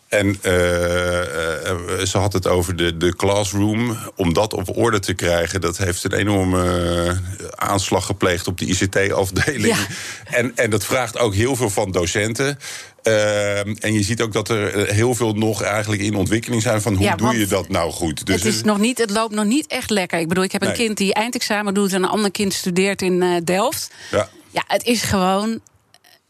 [0.08, 3.98] En uh, uh, ze had het over de, de classroom.
[4.16, 7.18] Om dat op orde te krijgen, dat heeft een enorme
[7.56, 9.76] aanslag gepleegd op de ICT-afdeling.
[9.76, 9.86] Ja.
[10.24, 12.58] En, en dat vraagt ook heel veel van docenten.
[13.04, 16.94] Uh, en je ziet ook dat er heel veel nog eigenlijk in ontwikkeling zijn van
[16.96, 18.26] hoe Ja, doe je dat nou goed.
[18.26, 20.20] Dus het, is nog niet, het loopt nog niet echt lekker.
[20.20, 23.22] Ik bedoel, ik heb een kind die eindexamen doet en een ander kind studeert in
[23.22, 23.92] eh, Delft.
[24.12, 25.60] ja, Ja, het is gewoon.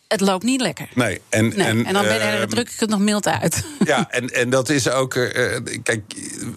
[0.07, 0.87] Het loopt niet lekker.
[0.93, 1.21] nee.
[1.29, 1.67] En, Nee.
[1.67, 3.65] En, dan ben, ehm, dan druk ik het nog mild uit.
[3.85, 5.15] Ja, en, en dat is ook.
[5.15, 6.01] eh, eh, kijk,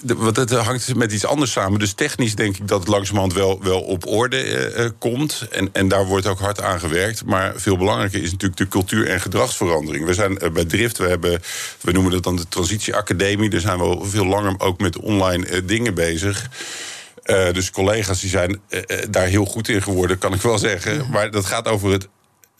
[0.02, 1.78] want het hangt met iets anders samen.
[1.78, 5.46] Dus technisch denk ik dat het langzamerhand wel, wel op orde eh, komt.
[5.50, 7.24] En, en daar wordt ook hard aan gewerkt.
[7.24, 10.04] Maar veel belangrijker is natuurlijk de cultuur- en gedragsverandering.
[10.06, 11.42] We zijn bij Drift, we, hebben,
[11.80, 13.50] we noemen dat dan de Transitieacademie.
[13.50, 16.48] Daar zijn we al veel langer ook met online dingen bezig.
[17.52, 18.60] Dus collega's die zijn
[19.10, 21.06] daar heel goed in geworden, kan ik wel zeggen.
[21.10, 22.08] Maar dat gaat over het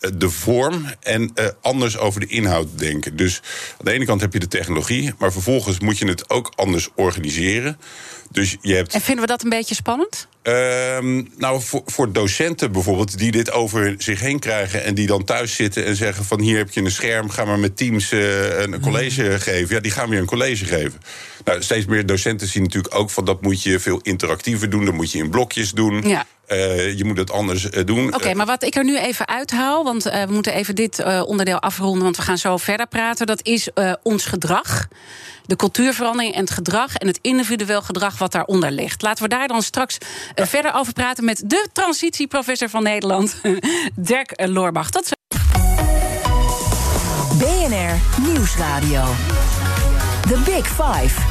[0.01, 3.15] de vorm en eh, anders over de inhoud denken.
[3.15, 6.51] Dus aan de ene kant heb je de technologie, maar vervolgens moet je het ook
[6.55, 7.77] anders organiseren.
[8.31, 8.93] Dus je hebt.
[8.93, 10.27] En vinden we dat een beetje spannend?
[10.41, 15.23] Ehm, nou, voor, voor docenten bijvoorbeeld, die dit over zich heen krijgen en die dan
[15.23, 18.59] thuis zitten en zeggen: van hier heb je een scherm, ga maar met Teams eh,
[18.59, 19.75] een college geven.
[19.75, 21.01] Ja, die gaan weer een college geven.
[21.45, 24.93] Nou, steeds meer docenten zien natuurlijk ook van dat moet je veel interactiever doen, dat
[24.93, 26.01] moet je in blokjes doen.
[26.07, 26.25] Ja.
[26.51, 28.15] Eh, je moet het anders eh, doen.
[28.15, 31.21] Oké, maar wat ik er nu even uithaal, want eh, we moeten even dit eh,
[31.25, 33.25] onderdeel afronden, want we gaan zo verder praten.
[33.25, 34.87] Dat is eh, ons gedrag.
[35.45, 39.01] De cultuurverandering en het gedrag en het individueel gedrag wat daaronder ligt.
[39.01, 39.97] Laten we daar dan straks
[40.35, 43.41] eh, verder over praten met de transitieprofessor van Nederland,
[43.95, 44.89] Dirk eh, Loorbach.
[44.89, 45.13] Tot zo.
[47.37, 49.03] BNR Nieuwsradio.
[50.21, 51.21] The Big Five.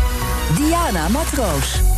[0.57, 1.90] Diana Matroos.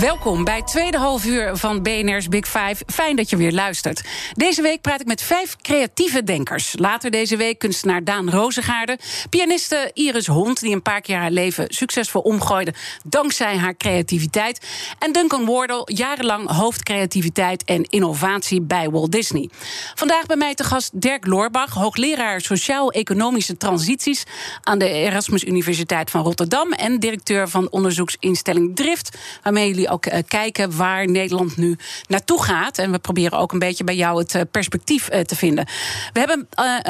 [0.00, 2.76] Welkom bij het tweede half uur van BNR's Big Five.
[2.86, 4.02] Fijn dat je weer luistert.
[4.32, 6.74] Deze week praat ik met vijf creatieve denkers.
[6.78, 8.98] Later deze week kunstenaar Daan Rozengaarde.
[9.30, 12.74] Pianiste Iris Hond, die een paar keer haar leven succesvol omgooide...
[13.04, 14.66] dankzij haar creativiteit.
[14.98, 19.50] En Duncan Wardle, jarenlang hoofdcreativiteit en innovatie bij Walt Disney.
[19.94, 24.24] Vandaag bij mij te gast Dirk Loorbach, hoogleraar Sociaal-Economische Transities...
[24.62, 26.72] aan de Erasmus Universiteit van Rotterdam...
[26.72, 29.18] en directeur van onderzoeksinstelling Drift...
[29.42, 31.76] waarmee jullie ook uh, kijken waar Nederland nu
[32.08, 32.78] naartoe gaat.
[32.78, 35.66] En we proberen ook een beetje bij jou het uh, perspectief uh, te vinden.
[36.12, 36.48] We hebben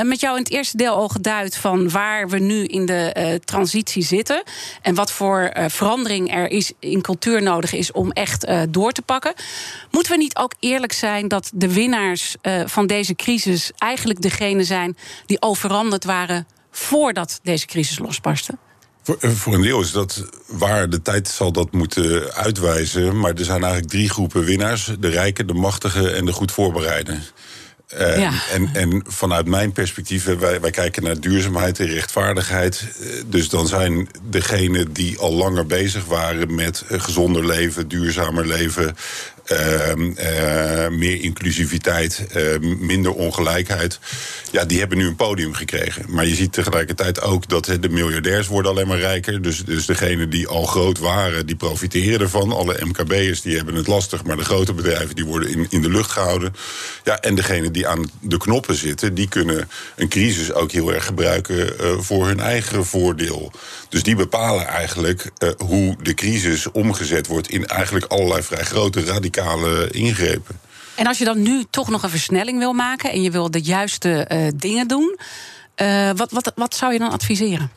[0.09, 4.03] met jou in het eerste deel al geduid van waar we nu in de transitie
[4.03, 4.43] zitten.
[4.83, 9.33] En wat voor verandering er is in cultuur nodig is om echt door te pakken.
[9.91, 14.97] Moeten we niet ook eerlijk zijn dat de winnaars van deze crisis eigenlijk degene zijn
[15.27, 18.59] die al veranderd waren voordat deze crisis losbarstte?
[19.03, 20.91] Voor, eh, voor, een deel is dat waar.
[20.91, 23.19] De tijd zal dat moeten uitwijzen.
[23.19, 27.23] Maar er zijn eigenlijk drie groepen winnaars: de rijken, de machtigen en de goed voorbereiden.
[28.01, 28.33] Uh, ja.
[28.53, 32.85] en, en vanuit mijn perspectief, wij, wij kijken naar duurzaamheid en rechtvaardigheid.
[33.27, 38.97] Dus dan zijn degenen die al langer bezig waren met gezonder leven, duurzamer leven,
[40.91, 43.99] meer inclusiviteit, uh, minder ongelijkheid.
[44.51, 46.05] Ja, die hebben nu een podium gekregen.
[46.09, 49.43] Maar je ziet tegelijkertijd ook dat de miljardairs worden alleen maar rijker.
[49.43, 52.53] Dus, dus degenen die al groot waren, die profiteren ervan.
[52.53, 55.91] Alle MKB'ers die hebben het lastig, maar de grote bedrijven die worden in, in de
[55.91, 56.55] lucht gehouden.
[57.05, 61.05] Ja, en degenen die aan de knoppen zitten, die kunnen een crisis ook heel erg
[61.05, 61.75] gebruiken
[62.05, 63.53] voor hun eigen voordeel.
[63.93, 69.91] Dus die bepalen eigenlijk hoe de crisis omgezet wordt in eigenlijk allerlei vrij grote radicale
[69.91, 70.61] ingrepen.
[70.95, 73.61] En als je dan nu toch nog een versnelling wil maken en je wil de
[73.61, 75.19] juiste uh, dingen doen,
[75.83, 77.71] uh, wat, wat, wat zou je dan adviseren?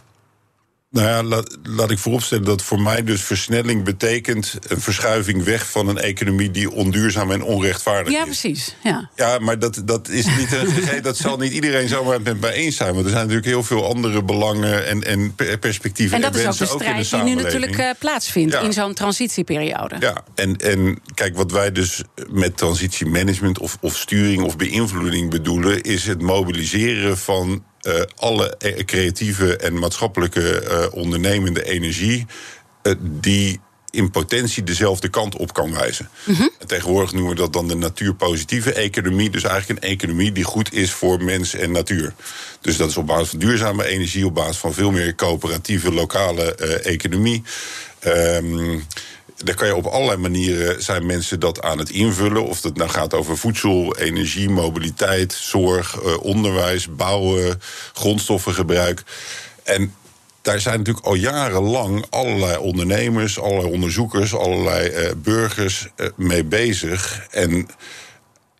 [0.95, 5.69] Nou ja, laat, laat ik vooropstellen dat voor mij dus versnelling betekent een verschuiving weg
[5.69, 8.23] van een economie die onduurzaam en onrechtvaardig ja, is.
[8.23, 12.21] Precies, ja, Ja, maar dat, dat is niet een gegeven, dat zal niet iedereen zomaar
[12.21, 12.93] met mij eens zijn.
[12.93, 16.15] Want er zijn natuurlijk heel veel andere belangen en, en perspectieven.
[16.15, 18.59] En dat en is ook de strijd die nu natuurlijk uh, plaatsvindt ja.
[18.59, 19.95] in zo'n transitieperiode.
[19.99, 25.81] Ja, en, en kijk, wat wij dus met transitiemanagement of, of sturing of beïnvloeding bedoelen,
[25.81, 27.63] is het mobiliseren van
[28.15, 32.25] alle creatieve en maatschappelijke uh, ondernemende energie
[32.99, 33.59] die
[33.95, 36.09] in potentie dezelfde kant op kan wijzen.
[36.23, 36.49] Mm -hmm.
[36.59, 39.29] En tegenwoordig noemen we dat dan de natuurpositieve economie.
[39.29, 42.13] Dus eigenlijk een economie die goed is voor mens en natuur.
[42.61, 46.55] Dus dat is op basis van duurzame energie, op basis van veel meer coöperatieve lokale
[46.81, 47.43] economie.
[48.07, 48.83] Um,
[49.45, 52.45] daar kan je op allerlei manieren zijn mensen dat aan het invullen.
[52.45, 57.61] Of het nou gaat over voedsel, energie, mobiliteit, zorg, uh, onderwijs, bouwen,
[57.93, 59.03] grondstoffengebruik.
[59.63, 59.93] En
[60.41, 67.27] daar zijn natuurlijk al jarenlang allerlei ondernemers, allerlei onderzoekers, allerlei uh, burgers uh, mee bezig.
[67.31, 67.67] En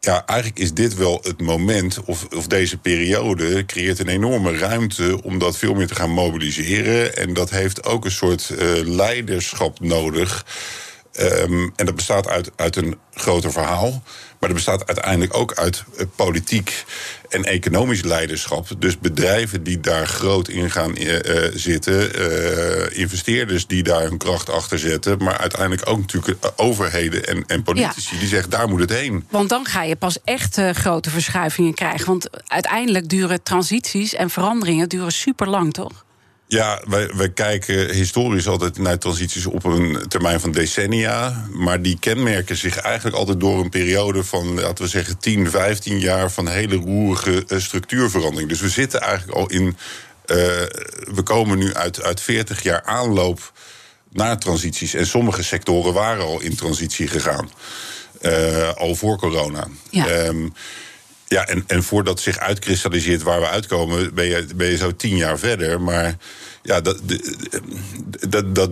[0.05, 5.23] ja, eigenlijk is dit wel het moment, of, of deze periode creëert een enorme ruimte
[5.23, 7.17] om dat veel meer te gaan mobiliseren.
[7.17, 10.45] En dat heeft ook een soort uh, leiderschap nodig.
[11.21, 14.03] Um, en dat bestaat uit, uit een groter verhaal.
[14.39, 16.85] Maar dat bestaat uiteindelijk ook uit uh, politiek
[17.29, 18.67] en economisch leiderschap.
[18.79, 21.17] Dus bedrijven die daar groot in gaan uh,
[21.53, 22.93] zitten.
[22.95, 25.23] investeerders die daar hun kracht achter zetten.
[25.23, 28.19] Maar uiteindelijk ook natuurlijk overheden en, en politici ja.
[28.19, 29.25] die zeggen daar moet het heen.
[29.29, 32.05] Want dan ga je pas echt grote verschuivingen krijgen.
[32.05, 36.04] Want uiteindelijk duren transities en veranderingen duren super lang, toch?
[36.47, 41.47] Ja, wij, wij kijken historisch altijd naar transities op een termijn van decennia.
[41.51, 45.99] Maar die kenmerken zich eigenlijk altijd door een periode van, laten we zeggen, 10, 15
[45.99, 48.49] jaar van hele roerige structuurverandering.
[48.49, 49.63] Dus we zitten eigenlijk al in.
[49.63, 50.37] Uh,
[51.13, 53.51] we komen nu uit, uit 40 jaar aanloop
[54.11, 54.93] naar transities.
[54.93, 57.49] En sommige sectoren waren al in transitie gegaan.
[58.21, 59.67] Uh, al voor corona.
[59.89, 60.25] Ja.
[60.25, 60.53] Um,
[61.27, 65.15] ja, en, en voordat zich uitkristalliseert waar we uitkomen, ben je, ben je zo tien
[65.15, 65.81] jaar verder.
[65.81, 66.15] Maar
[66.61, 67.01] ja, dat,
[68.29, 68.69] dat, dat,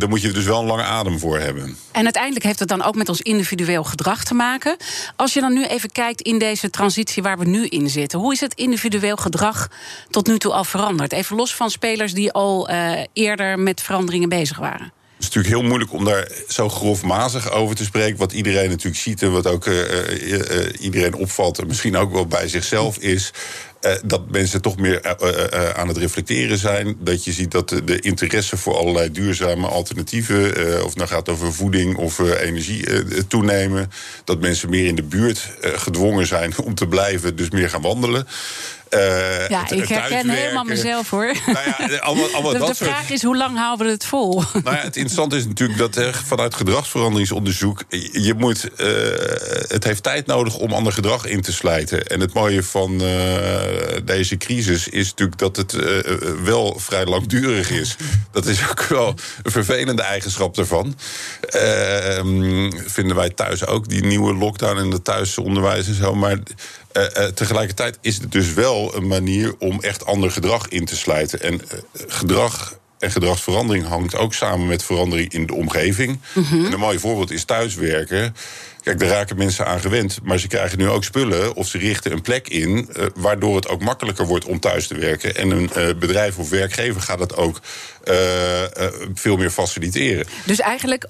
[0.00, 1.76] daar moet je dus wel een lange adem voor hebben.
[1.92, 4.76] En uiteindelijk heeft het dan ook met ons individueel gedrag te maken.
[5.16, 8.32] Als je dan nu even kijkt in deze transitie waar we nu in zitten, hoe
[8.32, 9.68] is het individueel gedrag
[10.10, 11.12] tot nu toe al veranderd?
[11.12, 14.92] Even los van spelers die al uh, eerder met veranderingen bezig waren.
[15.16, 18.18] Het is natuurlijk heel moeilijk om daar zo grofmazig over te spreken.
[18.18, 22.12] Wat iedereen natuurlijk ziet en wat ook uh, uh, uh, iedereen opvalt, en misschien ook
[22.12, 23.32] wel bij zichzelf, is
[24.04, 25.16] dat mensen toch meer
[25.74, 26.96] aan het reflecteren zijn.
[26.98, 30.44] Dat je ziet dat de, de interesse voor allerlei duurzame alternatieven,
[30.82, 33.90] of het nou gaat over voeding of energie, toenemen.
[34.24, 38.26] Dat mensen meer in de buurt gedwongen zijn om te blijven, dus meer gaan wandelen.
[38.96, 41.24] Uh, ja, ik herken helemaal mezelf hoor.
[41.46, 44.42] Nou ja, allemaal, allemaal de, dat de vraag is, hoe lang houden we het vol?
[44.64, 47.84] Nou ja, het interessante is natuurlijk dat er vanuit gedragsveranderingsonderzoek...
[48.12, 48.86] je moet, uh,
[49.68, 52.06] het heeft tijd nodig om ander gedrag in te slijten.
[52.06, 53.08] En het mooie van uh,
[54.04, 55.72] deze crisis is natuurlijk dat het
[56.42, 57.96] wel vrij langdurig is.
[58.32, 60.96] Dat is ook wel een vervelende eigenschap daarvan.
[61.40, 66.14] Ehm, vinden wij thuis ook, die nieuwe lockdown en het thuisonderwijs en zo.
[66.14, 66.38] Maar
[66.96, 70.96] uh, uh, tegelijkertijd is het dus wel een manier om echt ander gedrag in te
[70.96, 71.40] slijten.
[71.40, 71.60] En uh,
[72.06, 76.20] gedrag en gedragsverandering hangt ook samen met verandering in de omgeving.
[76.34, 76.66] Mm -hmm.
[76.66, 78.34] En een mooi voorbeeld is thuiswerken.
[78.82, 80.18] Kijk, daar raken mensen aan gewend.
[80.22, 82.88] Maar ze krijgen nu ook spullen of ze richten een plek in.
[82.96, 85.36] Uh, waardoor het ook makkelijker wordt om thuis te werken.
[85.36, 87.60] En een uh, bedrijf of werkgever gaat dat ook
[88.04, 88.14] uh,
[89.14, 90.26] veel meer faciliteren.
[90.44, 91.06] Dus eigenlijk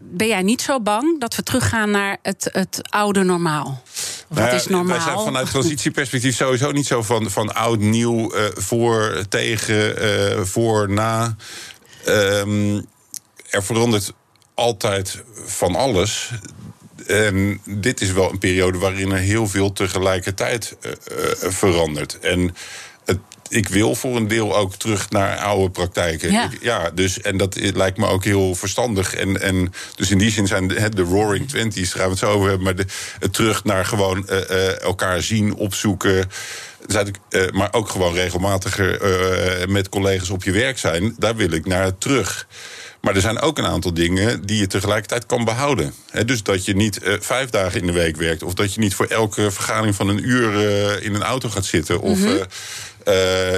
[0.00, 3.82] ben jij niet zo bang dat we teruggaan naar het, het oude normaal?
[4.28, 4.96] Wat is normaal?
[4.96, 11.36] Wij zijn vanuit transitieperspectief sowieso niet zo van, van oud, nieuw, voor, tegen, voor, na.
[12.08, 12.86] Um,
[13.50, 14.12] er verandert
[14.54, 16.30] altijd van alles.
[17.06, 22.18] En dit is wel een periode waarin er heel veel tegelijkertijd uh, uh, verandert.
[22.18, 22.56] En
[23.48, 26.32] ik wil voor een deel ook terug naar oude praktijken.
[26.32, 26.44] Ja.
[26.44, 29.14] Ik, ja dus, en dat lijkt me ook heel verstandig.
[29.14, 32.24] En, en dus in die zin zijn de, de Roaring Twenties, daar gaan we het
[32.24, 32.64] zo over hebben.
[32.64, 36.30] Maar de, terug naar gewoon uh, elkaar zien, opzoeken.
[37.30, 38.98] Uh, maar ook gewoon regelmatiger
[39.68, 41.14] met collega's op je werk zijn.
[41.18, 42.46] Daar wil ik naar terug.
[43.06, 45.94] Maar er zijn ook een aantal dingen die je tegelijkertijd kan behouden.
[46.10, 48.42] He, dus dat je niet uh, vijf dagen in de week werkt.
[48.42, 51.64] Of dat je niet voor elke vergadering van een uur uh, in een auto gaat
[51.64, 52.00] zitten.
[52.00, 52.34] Of mm -hmm.
[52.34, 52.42] uh,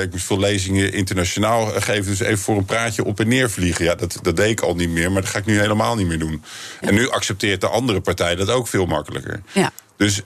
[0.03, 2.05] ik moest veel lezingen internationaal geven.
[2.05, 3.85] Dus even voor een praatje op en neer vliegen.
[3.85, 5.13] Ja, dat, dat deed ik al niet meer.
[5.13, 6.43] Maar dat ga ik nu helemaal niet meer doen.
[6.81, 6.89] Ja.
[6.89, 9.43] En nu accepteert de andere partij dat ook veel makkelijker.
[9.53, 9.73] Ja.
[9.97, 10.23] Dus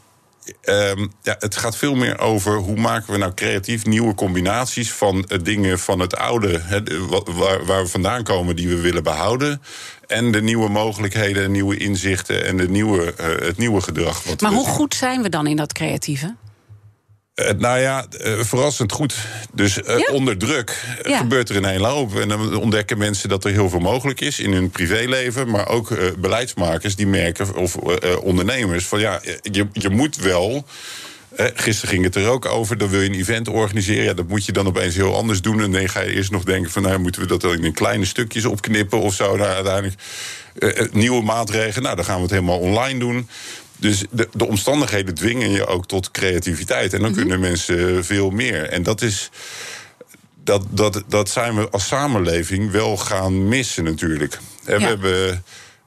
[0.65, 5.17] Um, ja, het gaat veel meer over hoe maken we nou creatief nieuwe combinaties van
[5.29, 9.63] uh, dingen van het oude, he, waar, waar, we vandaan komen, die we willen behouden.
[10.07, 14.23] En de nieuwe mogelijkheden, nieuwe inzichten en de nieuwe, uh, het nieuwe gedrag.
[14.25, 16.35] Wat maar hoe goed zijn we dan in dat creatieve?
[17.35, 19.15] Uh, nou ja, uh, verrassend goed.
[19.53, 20.09] Dus ja?
[20.13, 21.19] onder druk ja.
[21.19, 22.17] gebeurt er een hele hoop.
[22.17, 25.51] En dan ontdekken mensen dat er heel veel mogelijk is in hun privéleven.
[25.51, 27.77] Maar ook beleidsmakers die merken, of
[28.23, 30.67] ondernemers, van ja, je, je moet wel.
[31.37, 32.79] gisteren ging het er ook over.
[32.79, 34.05] Dan wil je een event organiseren.
[34.05, 35.61] Ja, dat moet je dan opeens heel anders doen.
[35.61, 38.05] En dan ga je eerst nog denken: van nou moeten we dat dan in kleine
[38.05, 39.37] stukjes opknippen of zo.
[39.37, 40.01] Nou, uiteindelijk
[40.93, 41.83] nieuwe maatregelen.
[41.83, 43.29] Nou, dan gaan we het helemaal online doen.
[43.83, 46.93] Dus de, de, omstandigheden dwingen je ook tot creativiteit.
[46.93, 47.23] En dan mm -hmm.
[47.23, 48.69] kunnen mensen veel meer.
[48.69, 49.31] En dat is.
[50.45, 54.39] Dat, dat, dat zijn we als samenleving wel gaan missen, natuurlijk.
[54.65, 54.79] En ja.
[54.79, 55.45] we hebben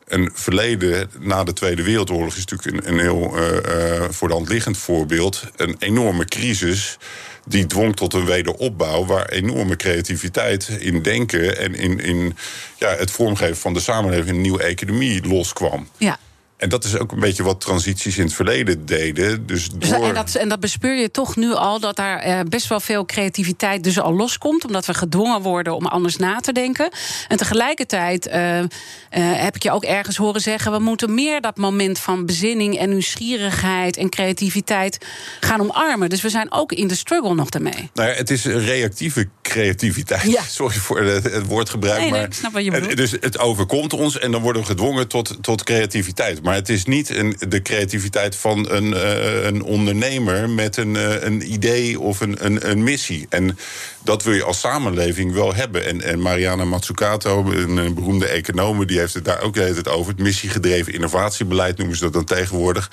[0.07, 4.33] een verleden na de Tweede Wereldoorlog is natuurlijk een, een heel uh, uh, voor de
[4.33, 5.43] hand liggend voorbeeld.
[5.55, 6.97] Een enorme crisis
[7.45, 12.37] die dwong tot een wederopbouw waar enorme creativiteit in denken en in, in
[12.77, 15.87] ja, het vormgeven van de samenleving een nieuwe economie loskwam.
[15.97, 16.19] Ja.
[16.57, 19.45] En dat is ook een beetje wat transities in het verleden deden.
[19.45, 20.07] Dus door...
[20.07, 23.05] en, dat, en dat bespeur je toch nu al, dat daar eh, best wel veel
[23.05, 24.65] creativiteit dus al loskomt.
[24.65, 26.89] Omdat we gedwongen worden om anders na te denken.
[27.27, 28.65] En tegelijkertijd uh, uh,
[29.11, 30.71] heb ik je ook ergens horen zeggen...
[30.71, 35.05] we moeten meer dat moment van bezinning en nieuwsgierigheid en creativiteit
[35.39, 36.09] gaan omarmen.
[36.09, 37.89] Dus we zijn ook in de struggle nog daarmee.
[37.93, 40.31] Nou ja, het is reactieve creativiteit.
[40.31, 40.41] Ja.
[40.61, 41.99] Sorry voor het, het woordgebruik.
[41.99, 42.97] Nee, nee, maar ik snap wat je bedoelt.
[42.97, 46.43] Dus het overkomt ons en dan worden we gedwongen tot, tot creativiteit.
[46.45, 51.23] Maar het is niet een, de creativiteit van een, uh, een ondernemer met een, uh,
[51.23, 53.25] een idee of een, een, een, missie.
[53.29, 53.57] En
[54.03, 55.85] dat wil je als samenleving wel hebben.
[55.85, 60.11] En, en Mariana Mazzucato, een, beroemde econoom, die heeft het daar ook het over.
[60.11, 62.91] Het missiegedreven innovatiebeleid noemen ze dat dan tegenwoordig.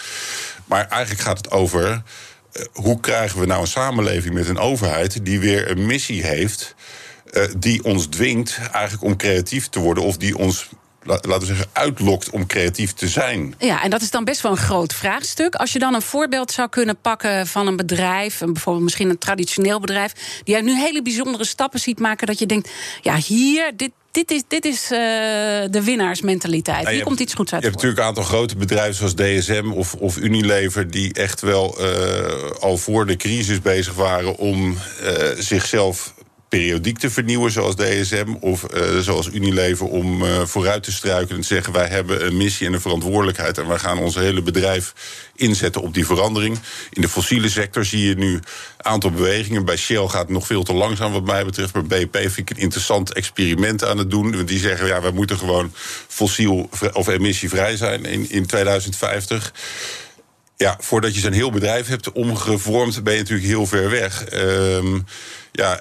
[0.65, 2.03] Maar eigenlijk gaat het over.
[2.53, 6.75] Uh, hoe krijgen we nou een samenleving met een overheid die weer een missie heeft.
[7.59, 10.69] die ons dwingt eigenlijk om creatief te worden, of die ons
[11.03, 13.55] laten we zeggen, uitlokt om creatief te zijn.
[13.59, 15.55] Ja, en dat is dan best wel een groot vraagstuk.
[15.55, 19.81] Als je dan een voorbeeld zou kunnen pakken van een bedrijf, bijvoorbeeld misschien een traditioneel
[19.81, 20.13] bedrijf,
[20.45, 24.31] die uit nu hele bijzondere stappen ziet maken, dat je denkt, ja, hier, dit, dit
[24.31, 24.99] is, dit is uh,
[25.71, 26.89] de winnaarsmentaliteit.
[26.89, 27.63] Hier komt iets goeds uit.
[27.63, 30.91] Je hebt natuurlijk een aantal grote bedrijven zoals DSM of, of Unilever...
[30.91, 31.87] die echt wel uh,
[32.61, 34.71] al voor de crisis bezig waren om
[35.03, 36.15] uh, zichzelf
[36.59, 41.41] periodiek te vernieuwen, zoals DSM of uh, zoals Unilever, om uh, vooruit te struiken en
[41.41, 44.93] te zeggen: wij hebben een missie en een verantwoordelijkheid en wij gaan ons hele bedrijf
[45.37, 46.59] inzetten op die verandering.
[46.91, 48.43] In de fossiele sector zie je nu een
[48.77, 49.65] aantal bewegingen.
[49.65, 51.87] Bij Shell gaat het nog veel te langzaam, wat mij betreft.
[51.87, 54.45] Bij BP vind ik een interessant experiment aan het doen.
[54.45, 55.73] Die zeggen: ja, wij moeten gewoon
[56.09, 59.53] fossiel of emissievrij zijn in, in 2050
[60.57, 64.25] Ja, voordat je zo'n heel bedrijf hebt omgevormd, ben je natuurlijk heel ver weg.
[64.25, 64.99] Ehm,
[65.53, 65.81] ja,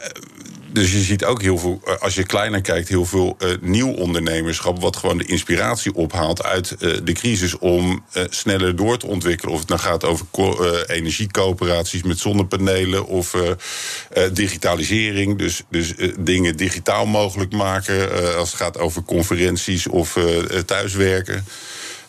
[0.74, 3.92] dus je ziet ook heel veel, eh, als je kleiner kijkt, heel veel uh, nieuw
[3.92, 4.82] ondernemerschap.
[4.82, 9.54] wat gewoon de inspiratie ophaalt uit uh, de crisis om sneller door te ontwikkelen.
[9.54, 10.26] Of het nou gaat over
[10.88, 13.36] energiecoöperaties met zonnepanelen of
[14.34, 15.38] digitalisering.
[15.38, 20.18] Dus, dus dingen digitaal mogelijk maken als het gaat over conferenties of
[20.66, 21.46] thuiswerken.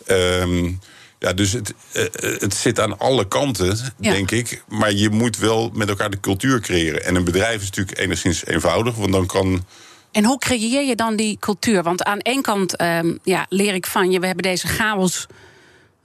[0.06, 0.80] Um,
[1.22, 2.02] ja, dus het, uh,
[2.38, 4.62] het zit aan alle kanten, denk ik.
[4.68, 7.04] Maar je moet wel met elkaar de cultuur creëren.
[7.04, 9.64] En een bedrijf is natuurlijk enigszins eenvoudig, want dan kan.
[10.12, 11.82] En hoe creëer je dan die cultuur?
[11.82, 15.26] Want aan één kant um, ja, leer ik van je, we hebben deze chaos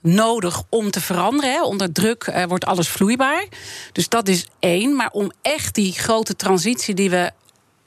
[0.02, 1.52] nodig om te veranderen.
[1.52, 1.62] Hè.
[1.62, 3.46] Onder druk uh, wordt alles vloeibaar.
[3.92, 4.96] Dus dat is één.
[4.96, 7.30] Maar om echt die grote transitie die we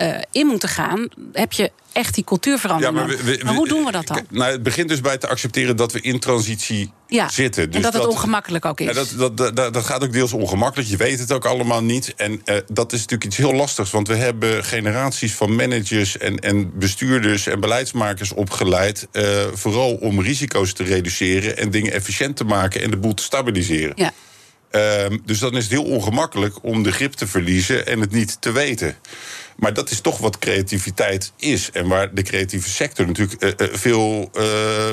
[0.01, 2.97] uh, in moeten gaan, heb je echt die cultuurverandering.
[2.97, 4.25] Ja, maar, we, maar, hoe doen we dat dan?
[4.29, 7.65] Nou, het begint dus bij te accepteren dat we in transitie ja, zitten.
[7.65, 8.95] Dus en dat het ongemakkelijk ook is.
[8.95, 10.89] Dat, dat, dat, dat, gaat ook deels ongemakkelijk.
[10.89, 12.13] Je weet het ook allemaal niet.
[12.15, 13.91] En uh, dat is natuurlijk iets heel lastigs.
[13.91, 19.07] Want we hebben generaties van managers en, en bestuurders en beleidsmakers opgeleid.
[19.11, 19.23] Uh,
[19.53, 23.93] vooral om risico's te reduceren en dingen efficiënt te maken en de boel te stabiliseren.
[23.95, 24.13] Ja.
[24.71, 28.41] Uh, dus dan is het heel ongemakkelijk om de grip te verliezen en het niet
[28.41, 28.95] te weten.
[29.55, 31.71] Maar dat is toch wat creativiteit is.
[31.71, 34.43] En waar de creatieve sector natuurlijk uh, uh, veel uh,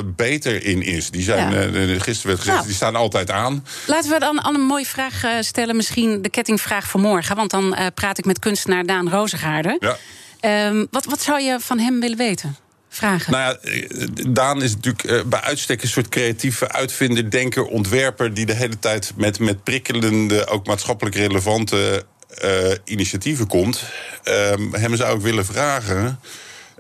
[0.05, 1.11] beter in is.
[1.11, 1.99] Die zijn, ja.
[1.99, 3.67] gisteren werd gezegd, nou, die staan altijd aan.
[3.87, 5.77] Laten we dan een mooie vraag stellen.
[5.77, 7.37] Misschien de kettingvraag van morgen.
[7.37, 9.77] Want dan praat ik met kunstenaar Daan Rozengaarder.
[9.81, 10.67] Ja.
[10.67, 12.57] Um, wat, wat zou je van hem willen weten?
[12.89, 13.33] Vragen.
[13.33, 18.35] Nou ja, Daan is natuurlijk bij uitstek een soort creatieve uitvinder, denker, ontwerper.
[18.35, 22.05] die de hele tijd met, met prikkelende, ook maatschappelijk relevante
[22.45, 23.83] uh, initiatieven komt.
[24.25, 26.21] Um, hem zou ik willen vragen.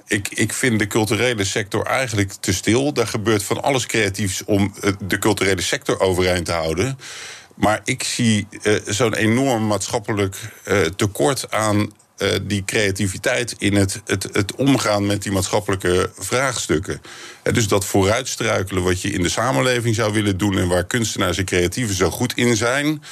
[0.06, 2.92] Ik, ik vind de culturele sector eigenlijk te stil.
[2.92, 6.98] Daar gebeurt van alles creatiefs om de culturele sector overeind te houden.
[7.54, 8.46] Maar ik zie
[8.86, 10.36] zo'n enorm maatschappelijk
[10.96, 17.02] tekort aan uh, die creativiteit in het, het, het omgaan met die maatschappelijke vraagstukken.
[17.42, 21.44] dus dat vooruitstruikelen wat je in de samenleving zou willen doen en waar kunstenaars en
[21.44, 23.02] creatieven zo goed in zijn.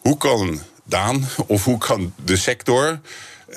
[0.00, 1.28] Hoe kan Daan?
[1.46, 3.00] Of hoe kan de sector,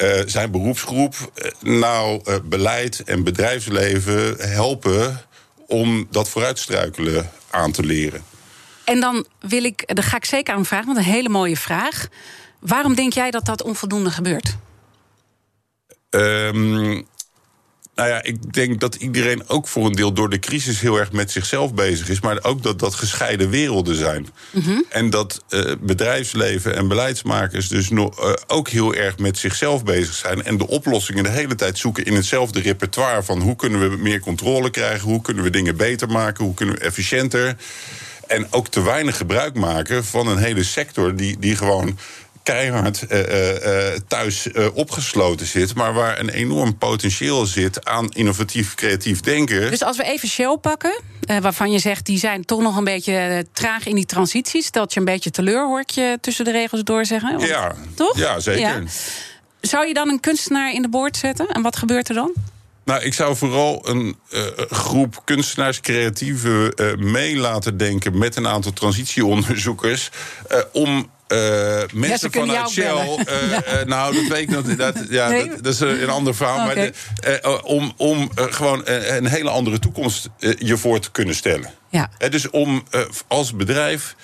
[0.02, 5.22] uh, zijn beroepsgroep, nou beleid en bedrijfsleven helpen
[5.68, 8.24] om dat vooruitstruikelen aan te leren?
[8.84, 12.08] En dan wil ik, daar ga ik zeker aan vragen, want een hele mooie vraag.
[12.60, 14.58] Waarom denk jij dat dat onvoldoende gebeurt?
[16.16, 17.06] Um,
[17.96, 21.12] nou ja, ik denk dat iedereen ook voor een deel door de crisis heel erg
[21.12, 22.22] met zichzelf bezig is.
[22.22, 24.28] Maar ook dat dat gescheiden werelden zijn.
[24.52, 24.86] Mm -hmm.
[24.90, 30.14] En dat uh, bedrijfsleven en beleidsmakers dus nog, uh, ook heel erg met zichzelf bezig
[30.14, 30.44] zijn.
[30.44, 33.24] En de oplossingen de hele tijd zoeken in hetzelfde repertoire.
[33.24, 35.10] Van hoe kunnen we meer controle krijgen?
[35.10, 36.46] Hoe kunnen we dingen beter maken?
[36.46, 37.56] Hoe kunnen we efficiënter?
[38.28, 41.98] En ook te weinig gebruik maken van een hele sector die, die gewoon
[42.44, 48.76] keihard uh, uh, thuis uh, opgesloten zit, maar waar een enorm potentieel zit aan innovatief
[48.76, 49.72] creatief denken.
[49.72, 51.02] Dus als we even Shell pakken,
[51.42, 55.00] waarvan je zegt die zijn toch nog een beetje traag in die transitie, stelt je
[55.00, 57.36] een beetje teleur, hoor ik je tussen de regels door zeggen.
[57.36, 58.18] Want, ja, toch?
[58.18, 58.62] Ja, zeker.
[58.62, 58.84] Ja.
[59.62, 62.34] Zou je dan een kunstenaar in de boord zetten en wat gebeurt er dan?
[62.86, 68.48] Nou, ik zou vooral een uh, groep kunstenaars, creatieven uh, mee laten denken met een
[68.48, 70.10] aantal transitieonderzoekers.
[70.52, 72.86] Uh, om uh, mensen ja, vanuit Shell.
[72.86, 73.80] Uh, ja.
[73.80, 74.76] uh, nou, dat weet ik nog.
[74.76, 75.50] Dat, ja, nee.
[75.50, 76.70] dat, dat, is een ander verhaal.
[76.70, 76.76] Okay.
[76.76, 76.92] Maar
[77.42, 81.72] de, om, om gewoon een hele andere toekomst je voor te kunnen stellen.
[81.90, 82.10] Ja.
[82.30, 82.84] dus om
[83.28, 84.16] als bedrijf.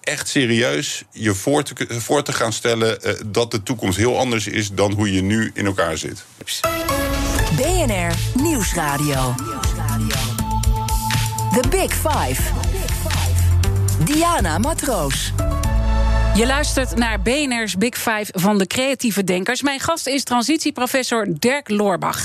[0.00, 4.70] echt serieus je voor te, voor te gaan stellen dat de toekomst heel anders is
[4.70, 6.24] dan hoe je nu in elkaar zit.
[7.56, 9.34] BNR Nieuwsradio.
[11.52, 12.42] The Big Five.
[14.04, 15.32] Diana Matroos.
[16.38, 19.62] Je luistert naar BNR's Big Five van de creatieve denkers.
[19.62, 22.24] Mijn gast is transitieprofessor Dirk Loorbach.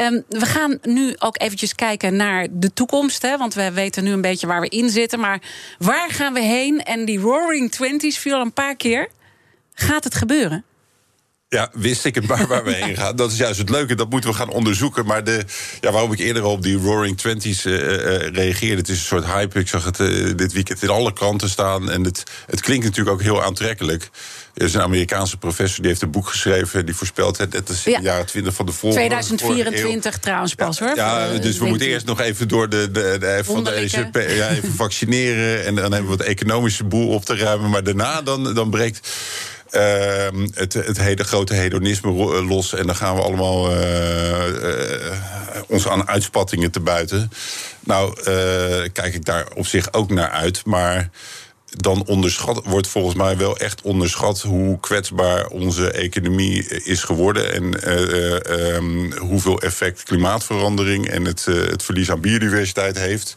[0.00, 3.22] Um, we gaan nu ook eventjes kijken naar de toekomst.
[3.22, 5.20] Hè, want we weten nu een beetje waar we in zitten.
[5.20, 5.40] Maar
[5.78, 6.82] waar gaan we heen?
[6.82, 9.08] En die Roaring Twenties viel al een paar keer.
[9.74, 10.64] Gaat het gebeuren?
[11.50, 13.16] Ja, wist ik het maar waar we heen gaan.
[13.16, 15.06] Dat is juist het leuke, dat moeten we gaan onderzoeken.
[15.06, 15.44] Maar de,
[15.80, 18.76] ja, waarom ik eerder op die Roaring Twenties uh, uh, reageerde...
[18.76, 21.90] het is een soort hype, ik zag het uh, dit weekend in alle kranten staan...
[21.90, 24.10] en het, het klinkt natuurlijk ook heel aantrekkelijk.
[24.54, 26.86] Er is een Amerikaanse professor, die heeft een boek geschreven...
[26.86, 30.78] die voorspelt het, het is in de jaren 20 van de vorige 2024 trouwens pas,
[30.78, 30.96] ja, hoor.
[30.96, 34.74] Ja, dus we moeten eerst nog even door de, de, de van deze, ja, even
[34.84, 35.64] vaccineren...
[35.64, 37.70] en dan hebben we het economische boel op te ruimen.
[37.70, 39.08] Maar daarna dan, dan breekt...
[39.72, 42.10] Uh, het, het, hele grote hedonisme
[42.42, 42.74] los.
[42.74, 45.16] En dan gaan we allemaal uh, uh,
[45.66, 47.30] ons aan uitspattingen te buiten.
[47.80, 48.22] Nou,
[48.92, 50.64] kijk ik daar op zich ook naar uit.
[50.64, 51.10] Maar
[51.70, 57.52] dan onderschat, wordt volgens mij wel echt onderschat hoe kwetsbaar onze economie is geworden.
[57.52, 57.90] En
[58.74, 63.36] um, hoeveel effect klimaatverandering en het, het verlies aan biodiversiteit heeft.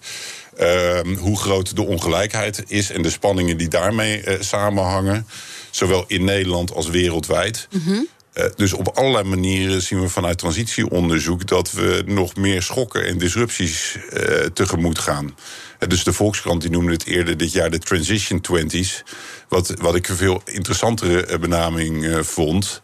[0.60, 5.28] Uh, hoe groot de ongelijkheid is en de spanningen die daarmee samenhangen.
[5.72, 7.68] Zowel in Nederland als wereldwijd.
[7.72, 8.08] Mm -hmm.
[8.34, 13.18] Uh, dus op allerlei manieren zien we vanuit transitieonderzoek dat we nog meer schokken en
[13.18, 15.26] disrupties uh, tegemoet gaan.
[15.26, 19.04] Uh, dus de Volkskrant die noemde het eerder dit jaar de Transition Twenties.
[19.48, 22.82] Wat, wat ik een veel interessantere benaming vond.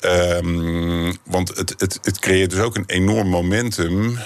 [0.00, 4.18] Um, want het, het, het creëert dus ook een enorm momentum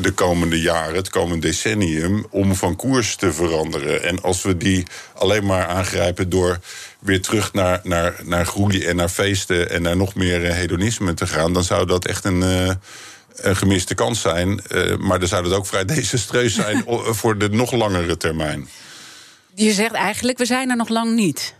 [0.00, 4.02] de komende jaren, het komende decennium, om van koers te veranderen.
[4.02, 6.58] En als we die alleen maar aangrijpen door
[6.98, 11.26] weer terug naar, naar, naar groei en naar feesten en naar nog meer hedonisme te
[11.26, 12.76] gaan, dan zou dat echt een.
[13.38, 14.60] Een gemiste kans zijn.
[14.68, 18.68] Uh, maar dan zou het ook vrij desastreus zijn voor de nog langere termijn.
[19.54, 21.54] Je zegt eigenlijk, we zijn er nog lang niet.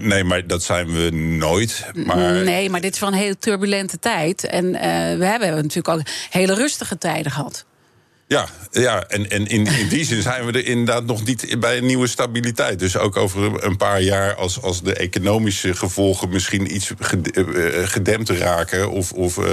[0.00, 1.86] Nee, maar dat zijn we nooit.
[1.94, 2.42] Maar...
[2.42, 4.44] Nee, maar dit is wel een hele turbulente tijd.
[4.44, 4.80] En uh,
[5.18, 7.64] we hebben natuurlijk ook hele rustige tijden gehad.
[8.26, 11.76] Ja, ja en, en in, in die zin zijn we er inderdaad nog niet bij
[11.78, 12.78] een nieuwe stabiliteit.
[12.78, 16.92] Dus ook over een paar jaar, als, als de economische gevolgen misschien iets
[17.84, 18.90] gedempt raken.
[18.90, 19.44] Of, of, uh,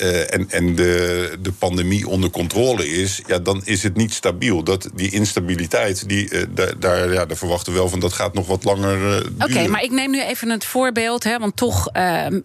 [0.00, 4.62] uh, en, en de, de pandemie onder controle is, ja, dan is het niet stabiel.
[4.62, 8.34] Dat, die instabiliteit, die, uh, daar, daar, ja, daar verwachten we wel van dat gaat
[8.34, 9.18] nog wat langer.
[9.18, 11.24] Oké, okay, maar ik neem nu even het voorbeeld.
[11.24, 11.90] Hè, want toch,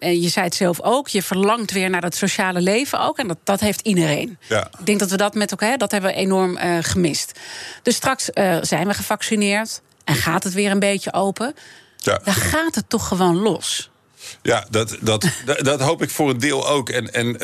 [0.00, 3.18] je zei het zelf ook, je verlangt weer naar dat sociale leven ook.
[3.18, 4.38] En dat, dat heeft iedereen.
[4.48, 4.70] Ja.
[4.78, 5.76] Ik denk dat we dat met Hè?
[5.76, 7.38] Dat hebben we enorm uh, gemist.
[7.82, 11.54] Dus straks uh, zijn we gevaccineerd en gaat het weer een beetje open.
[11.96, 12.20] Ja.
[12.24, 13.90] Dan gaat het toch gewoon los.
[14.42, 15.26] Ja, dat, dat,
[15.62, 16.88] dat hoop ik voor een deel ook.
[16.88, 17.38] En, en uh,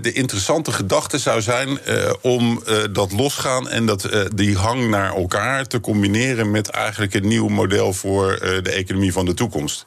[0.00, 5.14] de interessante gedachte zou zijn uh, om uh, dat losgaan en dat, die hang naar
[5.14, 9.84] elkaar te combineren met eigenlijk een nieuw model voor de economie van de toekomst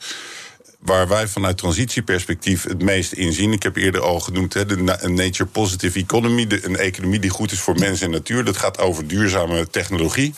[0.81, 3.51] waar wij vanuit transitieperspectief het meest in zien.
[3.51, 6.47] Ik heb eerder al genoemd hè, de nature positive economy.
[6.61, 8.43] Een economie die goed is voor mens en natuur.
[8.43, 10.33] Dat gaat over duurzame technologie.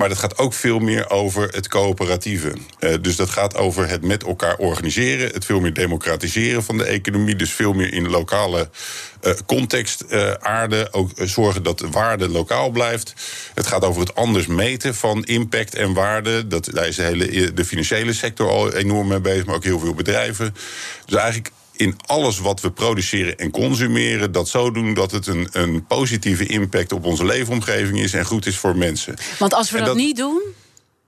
[0.00, 2.52] Maar dat gaat ook veel meer over het coöperatieve.
[2.80, 5.32] Uh, dus dat gaat over het met elkaar organiseren.
[5.32, 7.36] Het veel meer democratiseren van de economie.
[7.36, 8.68] Dus veel meer in lokale
[9.22, 10.88] uh, context uh, aarde.
[10.90, 13.14] Ook zorgen dat de waarde lokaal blijft.
[13.54, 16.46] Het gaat over het anders meten van impact en waarde.
[16.46, 19.46] Dat, daar is de, hele, de financiële sector al enorm mee bezig.
[19.46, 20.54] Maar ook heel veel bedrijven.
[21.06, 21.50] Dus eigenlijk
[21.80, 26.46] in alles wat we produceren en consumeren, dat zo doen dat het een, een positieve
[26.46, 29.14] impact op onze leefomgeving is en goed is voor mensen.
[29.38, 30.42] Want als we dat, dat, niet doen.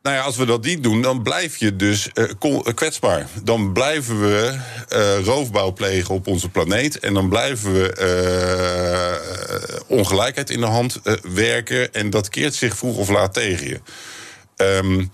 [0.02, 2.08] Nou ja, als we dat niet doen, dan blijf je dus
[2.42, 3.26] uh, kwetsbaar.
[3.42, 4.58] Dan blijven we
[4.88, 6.98] uh, roofbouw plegen op onze planeet.
[6.98, 7.96] En dan blijven we
[9.88, 11.92] uh, ongelijkheid in de hand werken.
[11.92, 13.80] En dat keert zich vroeg of laat tegen je.
[14.56, 15.10] Um,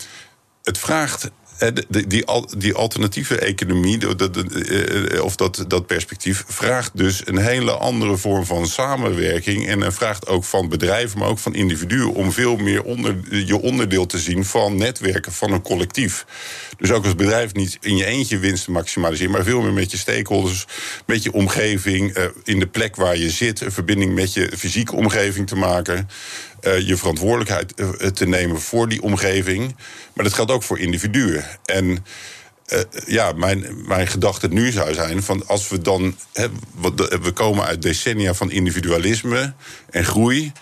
[0.62, 2.24] het vraagt die, die,
[2.58, 8.66] die alternatieve economie, eh, of dat, dat perspectief, vraagt dus een hele andere vorm van
[8.66, 9.68] samenwerking.
[9.68, 14.06] En vraagt ook van bedrijven, maar ook van individuen, om veel meer onder, je onderdeel
[14.06, 16.26] te zien van netwerken, van een collectief.
[16.78, 19.90] Dus ook als bedrijf niet in je eentje winst te maximaliseren, maar veel meer met
[19.90, 20.66] je stakeholders,
[21.06, 24.96] met je omgeving, eh, in de plek waar je zit, een verbinding met je fysieke
[24.96, 26.08] omgeving te maken.
[26.60, 27.76] Uh, je verantwoordelijkheid
[28.16, 29.76] te nemen voor die omgeving.
[30.14, 31.44] Maar dat geldt ook voor individuen.
[31.64, 36.16] En uh, ja, mijn, mijn gedachte nu zou zijn: van als we dan.
[37.22, 39.54] we komen uit decennia van individualisme
[39.90, 40.52] en groei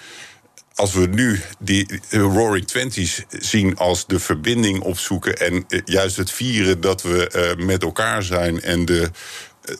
[0.77, 6.31] als we nu die Roaring Twenties zien als de verbinding opzoeken en eh, juist het
[6.31, 9.11] vieren dat we met elkaar zijn en de,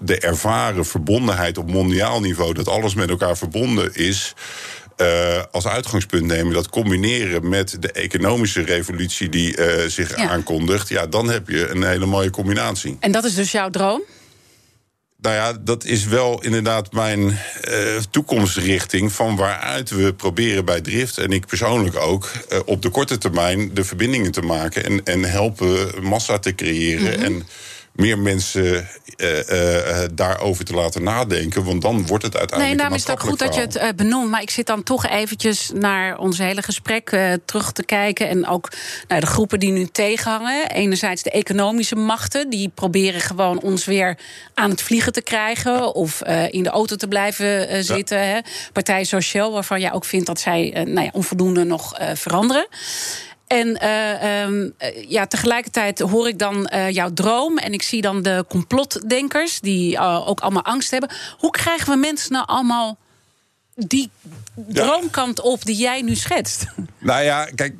[0.01, 4.35] de ervaren verbondenheid op mondiaal niveau, dat alles met elkaar verbonden is.
[4.97, 10.29] Uh, als uitgangspunt nemen, dat combineren met de economische revolutie die uh, zich ja.
[10.29, 12.97] aankondigt, ja, dan heb je een hele mooie combinatie.
[13.01, 14.03] En dat is dus jouw droom?
[15.21, 21.19] Nou ja, dat is wel inderdaad mijn uh, toekomstrichting van waaruit we proberen bij Drift
[21.19, 22.31] en ik persoonlijk ook
[22.65, 27.19] op de korte termijn de verbindingen te maken en, en helpen massa te creëren.
[27.19, 27.25] Mm -hmm.
[27.25, 27.47] En
[27.97, 31.65] meer mensen uh, uh, daarover te laten nadenken.
[31.65, 32.69] Want dan wordt het uiteindelijk.
[32.69, 33.57] Nee, daarom is het ook goed verhaal.
[33.57, 34.31] dat je het benoemt.
[34.31, 38.29] Maar ik zit dan toch eventjes naar ons hele gesprek terug te kijken.
[38.29, 38.73] En ook
[39.09, 40.71] naar de groepen die nu tegenhangen.
[40.71, 42.51] Enerzijds de economische machten.
[42.51, 44.19] Die proberen gewoon ons weer
[44.55, 45.95] aan het vliegen te krijgen.
[45.95, 48.19] Of in de auto te blijven zitten.
[48.19, 48.25] Ja.
[48.25, 48.41] Hè.
[48.73, 52.67] Partij Sociaal, waarvan jij ook vindt dat zij nou ja, onvoldoende nog veranderen.
[53.47, 57.59] En uh, ja, tegelijkertijd hoor ik dan uh, jouw droom.
[57.59, 61.11] En ik zie dan de complotdenkers, die ook allemaal angst hebben.
[61.39, 62.99] Hoe krijgen we mensen nou allemaal
[63.77, 64.11] die
[64.55, 66.67] droomkant op die jij nu schetst?
[66.99, 67.75] Nou ja, kijk,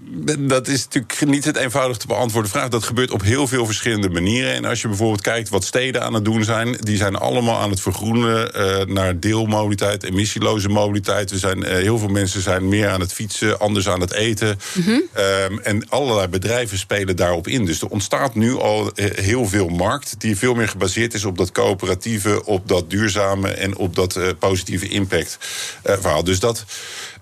[0.49, 2.69] dat is natuurlijk niet het eenvoudig te beantwoorden vraag.
[2.69, 4.55] Dat gebeurt op heel veel verschillende manieren.
[4.55, 7.71] En als je bijvoorbeeld kijkt wat steden aan het doen zijn, die zijn allemaal aan
[7.71, 11.31] het vergroenen uh, naar deelmobiliteit, emissieloze mobiliteit.
[11.31, 14.59] Er zijn, uh, heel veel mensen zijn meer aan het fietsen, anders aan het eten.
[14.73, 15.03] Mm -hmm.
[15.51, 17.65] um, en allerlei bedrijven spelen daarop in.
[17.65, 21.39] Dus er ontstaat nu al uh, heel veel markt die veel meer gebaseerd is op
[21.39, 25.39] dat coöperatieve, op dat duurzame en op dat positieve impact
[25.87, 26.25] verhaal.
[26.25, 26.65] Dus dat.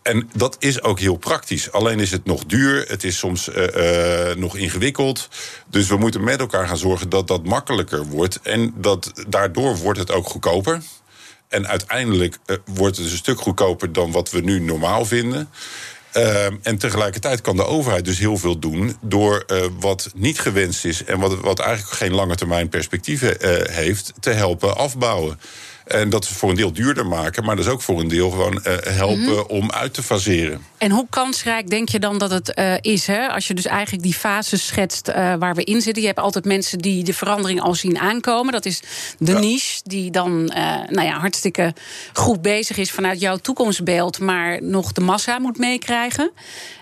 [0.03, 1.73] En dat is ook heel praktisch.
[1.73, 3.67] Alleen is het nog duur, het is soms uh,
[4.31, 5.29] uh, nog ingewikkeld.
[5.67, 8.41] Dus we moeten met elkaar gaan zorgen dat dat makkelijker wordt.
[8.43, 10.83] En dat, daardoor wordt het ook goedkoper.
[11.49, 15.49] En uiteindelijk wordt het een stuk goedkoper dan wat we nu normaal vinden.
[16.17, 19.47] Uh, en tegelijkertijd kan de overheid dus heel veel doen door
[19.81, 23.37] wat niet gewenst is en wat, wat eigenlijk geen lange termijn perspectieven
[23.73, 25.39] heeft, te helpen afbouwen.
[25.85, 28.31] En dat ze voor een deel duurder maken, maar dat is ook voor een deel
[28.31, 29.45] gewoon uh, helpen mm -hmm.
[29.49, 30.63] om uit te faseren.
[30.79, 33.07] En hoe kansrijk denk je dan dat het uh, is?
[33.07, 33.29] Hè?
[33.29, 36.03] Als je dus eigenlijk die fases schetst uh, waar we in zitten.
[36.03, 38.53] Je hebt altijd mensen die de verandering al zien aankomen.
[38.53, 38.83] Dat is
[39.19, 39.39] de ja.
[39.39, 40.45] niche die dan
[40.89, 41.75] nou ja, hartstikke
[42.13, 46.31] goed bezig is vanuit jouw toekomstbeeld, maar nog de massa moet meekrijgen.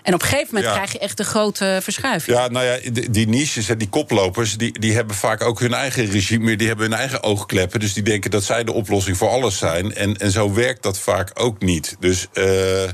[0.03, 0.73] En op een gegeven moment ja.
[0.73, 2.37] krijg je echt de grote verschuiving.
[2.37, 5.73] Ja, nou ja, die, die niches en die koplopers, die, die hebben vaak ook hun
[5.73, 7.79] eigen regime, die hebben hun eigen oogkleppen.
[7.79, 9.95] Dus die denken dat zij de oplossing voor alles zijn.
[9.95, 11.95] En, en zo werkt dat vaak ook niet.
[11.99, 12.27] Dus.
[12.33, 12.89] Uh,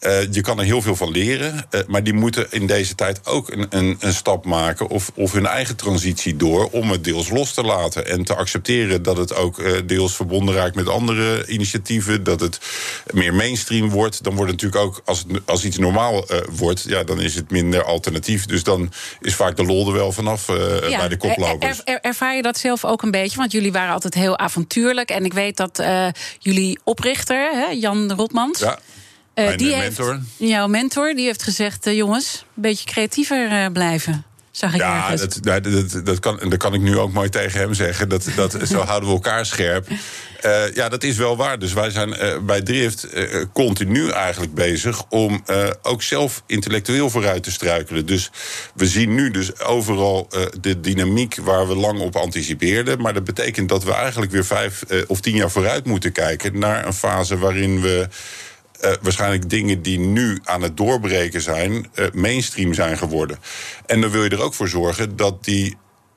[0.00, 3.26] Uh, je kan er heel veel van leren, uh, maar die moeten in deze tijd
[3.26, 7.28] ook een, een, een, stap maken of, of hun eigen transitie door om het deels
[7.28, 11.46] los te laten en te accepteren dat het ook uh, deels verbonden raakt met andere
[11.46, 12.58] initiatieven, dat het
[13.10, 14.24] meer mainstream wordt.
[14.24, 17.50] Dan wordt het natuurlijk ook, als, het, als iets normaal wordt, ja, dan is het
[17.50, 18.46] minder alternatief.
[18.46, 20.46] Dus dan is vaak de lol er wel vanaf
[20.88, 21.78] ja, bij de koplopers.
[21.78, 23.36] Er, er, ervaar je dat zelf ook een beetje?
[23.36, 25.82] Want jullie waren altijd heel avontuurlijk en ik weet dat
[26.38, 28.58] jullie oprichter, hè, Jan Rotmans.
[28.58, 28.78] Ja.
[29.40, 30.12] Uh, die mentor.
[30.12, 34.24] Heeft, jouw mentor die heeft gezegd: uh, jongens, een beetje creatiever uh, blijven.
[34.50, 37.60] Zag ik ja, dat, dat, dat, dat, kan, dat kan ik nu ook mooi tegen
[37.60, 38.08] hem zeggen.
[38.08, 39.88] Dat, dat, zo houden we elkaar scherp.
[39.88, 41.58] Uh, ja, dat is wel waar.
[41.58, 45.44] Dus wij zijn uh, bij Drift uh, continu eigenlijk bezig om
[45.82, 48.06] ook zelf intellectueel vooruit te struikelen.
[48.06, 48.30] Dus
[48.74, 50.28] we zien nu dus overal
[50.60, 53.00] de dynamiek waar we lang op anticipeerden.
[53.00, 56.86] Maar dat betekent dat we eigenlijk weer vijf of tien jaar vooruit moeten kijken naar
[56.86, 58.08] een fase waarin we.
[58.84, 63.38] Uh, waarschijnlijk dingen die nu aan het doorbreken zijn, uh, mainstream zijn geworden.
[63.86, 65.76] En dan wil je er ook voor zorgen dat die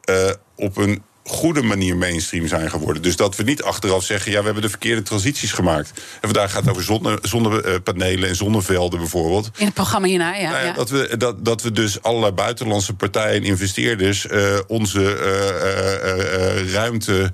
[0.10, 3.02] uh, op een goede manier mainstream zijn geworden.
[3.02, 4.32] Dus dat we niet achteraf zeggen...
[4.32, 5.92] ja, we hebben de verkeerde transities gemaakt.
[5.96, 9.50] En vandaag gaat het over zonne, zonnepanelen en zonnevelden bijvoorbeeld.
[9.58, 10.52] In het programma hierna, ja.
[10.52, 14.26] Nou ja, Dat, we, dat, dat we dus allerlei buitenlandse partijen en investeerders...
[14.26, 17.32] Uh, onze uh, uh, ruimte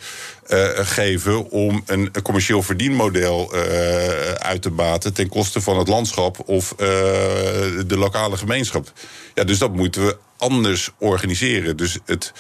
[0.76, 3.54] geven om een commercieel verdienmodel
[4.38, 5.14] uit te baten...
[5.14, 8.92] ten koste van het landschap of de lokale gemeenschap.
[9.34, 11.78] Ja, dus dat moeten we anders organiseren.
[11.78, 12.34] Dus het...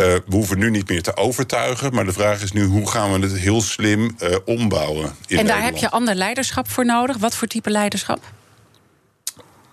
[0.00, 3.12] Uh, we hoeven nu niet meer te overtuigen, maar de vraag is nu hoe gaan
[3.12, 5.04] we het heel slim uh, ombouwen.
[5.04, 5.64] In en daar Nederland.
[5.64, 7.16] heb je ander leiderschap voor nodig.
[7.16, 8.20] Wat voor type leiderschap?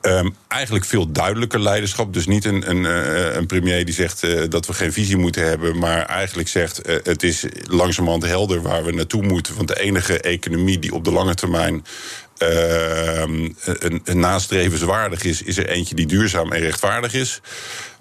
[0.01, 2.13] Um, eigenlijk veel duidelijker leiderschap.
[2.13, 5.45] Dus niet een, een, uh, een premier die zegt uh, dat we geen visie moeten
[5.45, 9.55] hebben, maar eigenlijk zegt uh, het is langzamerhand helder waar we naartoe moeten.
[9.55, 11.85] Want de enige economie die op de lange termijn
[12.37, 13.55] een,
[14.03, 17.41] een nastrevenswaardig is, is er eentje die duurzaam en rechtvaardig is.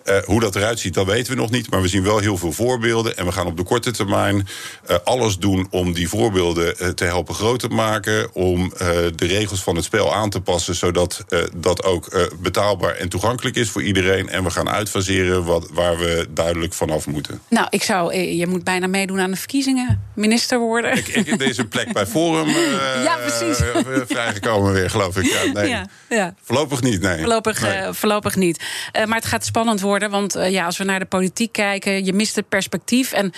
[0.09, 1.70] Uh, hoe dat eruit ziet, dat weten we nog niet.
[1.70, 3.16] Maar we zien wel heel veel voorbeelden.
[3.16, 4.48] En we gaan op de korte termijn
[4.90, 8.34] uh, alles doen om die voorbeelden uh, te helpen groter maken.
[8.34, 8.72] Om
[9.14, 10.74] de regels van het spel aan te passen.
[10.74, 11.24] Zodat
[11.57, 14.28] dat ook betaalbaar en toegankelijk is voor iedereen.
[14.28, 17.40] En we gaan uitfaseren wat, waar we duidelijk vanaf moeten.
[17.48, 20.02] Nou, ik zou, je moet bijna meedoen aan de verkiezingen.
[20.14, 20.96] Minister worden.
[20.96, 22.48] Ik, ik in deze plek bij Forum
[23.09, 23.59] ja, precies.
[24.07, 25.24] vrijgekomen weer, geloof ik.
[25.24, 25.68] Ja, nee.
[25.68, 26.34] Ja, ja.
[26.42, 27.18] Voorlopig niet, nee.
[27.18, 27.92] Voorlopig, nee.
[27.92, 28.64] voorlopig niet.
[29.07, 29.95] maar het gaat spannend worden.
[29.99, 33.12] Want uh, ja, als we naar de politiek kijken, je mist het perspectief.
[33.12, 33.32] En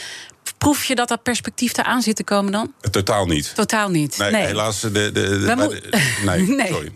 [0.59, 2.73] proef je dat dat perspectief eraan zit te komen dan?
[2.91, 3.55] Totaal niet.
[3.55, 4.19] Totaal niet.
[4.19, 4.47] Nee, nee.
[4.47, 4.81] helaas.
[4.81, 5.81] De, de, de, de
[6.25, 6.93] nee, nee, sorry.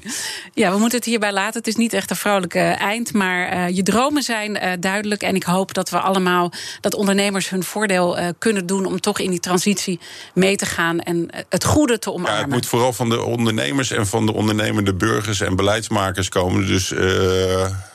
[0.55, 1.59] Ja, we moeten het hierbij laten.
[1.59, 3.13] Het is niet echt een vrolijke eind.
[3.13, 5.23] Maar uh, je dromen zijn uh, duidelijk.
[5.23, 9.31] En ik hoop dat we allemaal, dat ondernemers hun voordeel kunnen doen om toch in
[9.31, 10.01] die transitie
[10.35, 12.35] mee te gaan en het goede te omarmen.
[12.35, 16.67] Ja, het moet vooral van de ondernemers en van de ondernemende burgers en beleidsmakers komen.
[16.67, 16.95] Dus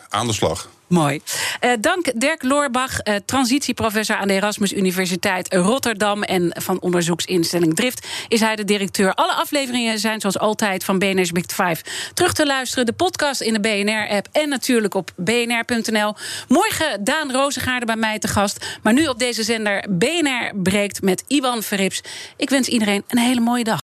[0.09, 0.69] aan de slag.
[0.87, 1.21] Mooi.
[1.61, 8.07] Uh, dank Dirk Loorbach, uh, transitieprofessor aan de Erasmus Universiteit Rotterdam en van onderzoeksinstelling Drift
[8.27, 9.13] is hij de directeur.
[9.13, 11.83] Alle afleveringen zijn zoals altijd van BNR's Big Five
[12.13, 12.85] terug te luisteren.
[12.85, 16.15] De podcast in de BNR-app en natuurlijk op bnr.nl.
[16.47, 18.79] Morgen Daan Rozengaarde bij mij te gast.
[18.83, 22.01] Maar nu op deze zender BNR breekt met Iwan Verrips.
[22.37, 23.79] Ik wens iedereen een hele mooie dag.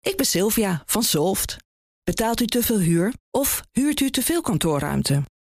[0.00, 1.56] Ik ben Sylvia van Solft.
[2.04, 5.22] Betaalt u te veel huur of huurt u te veel kantoorruimte?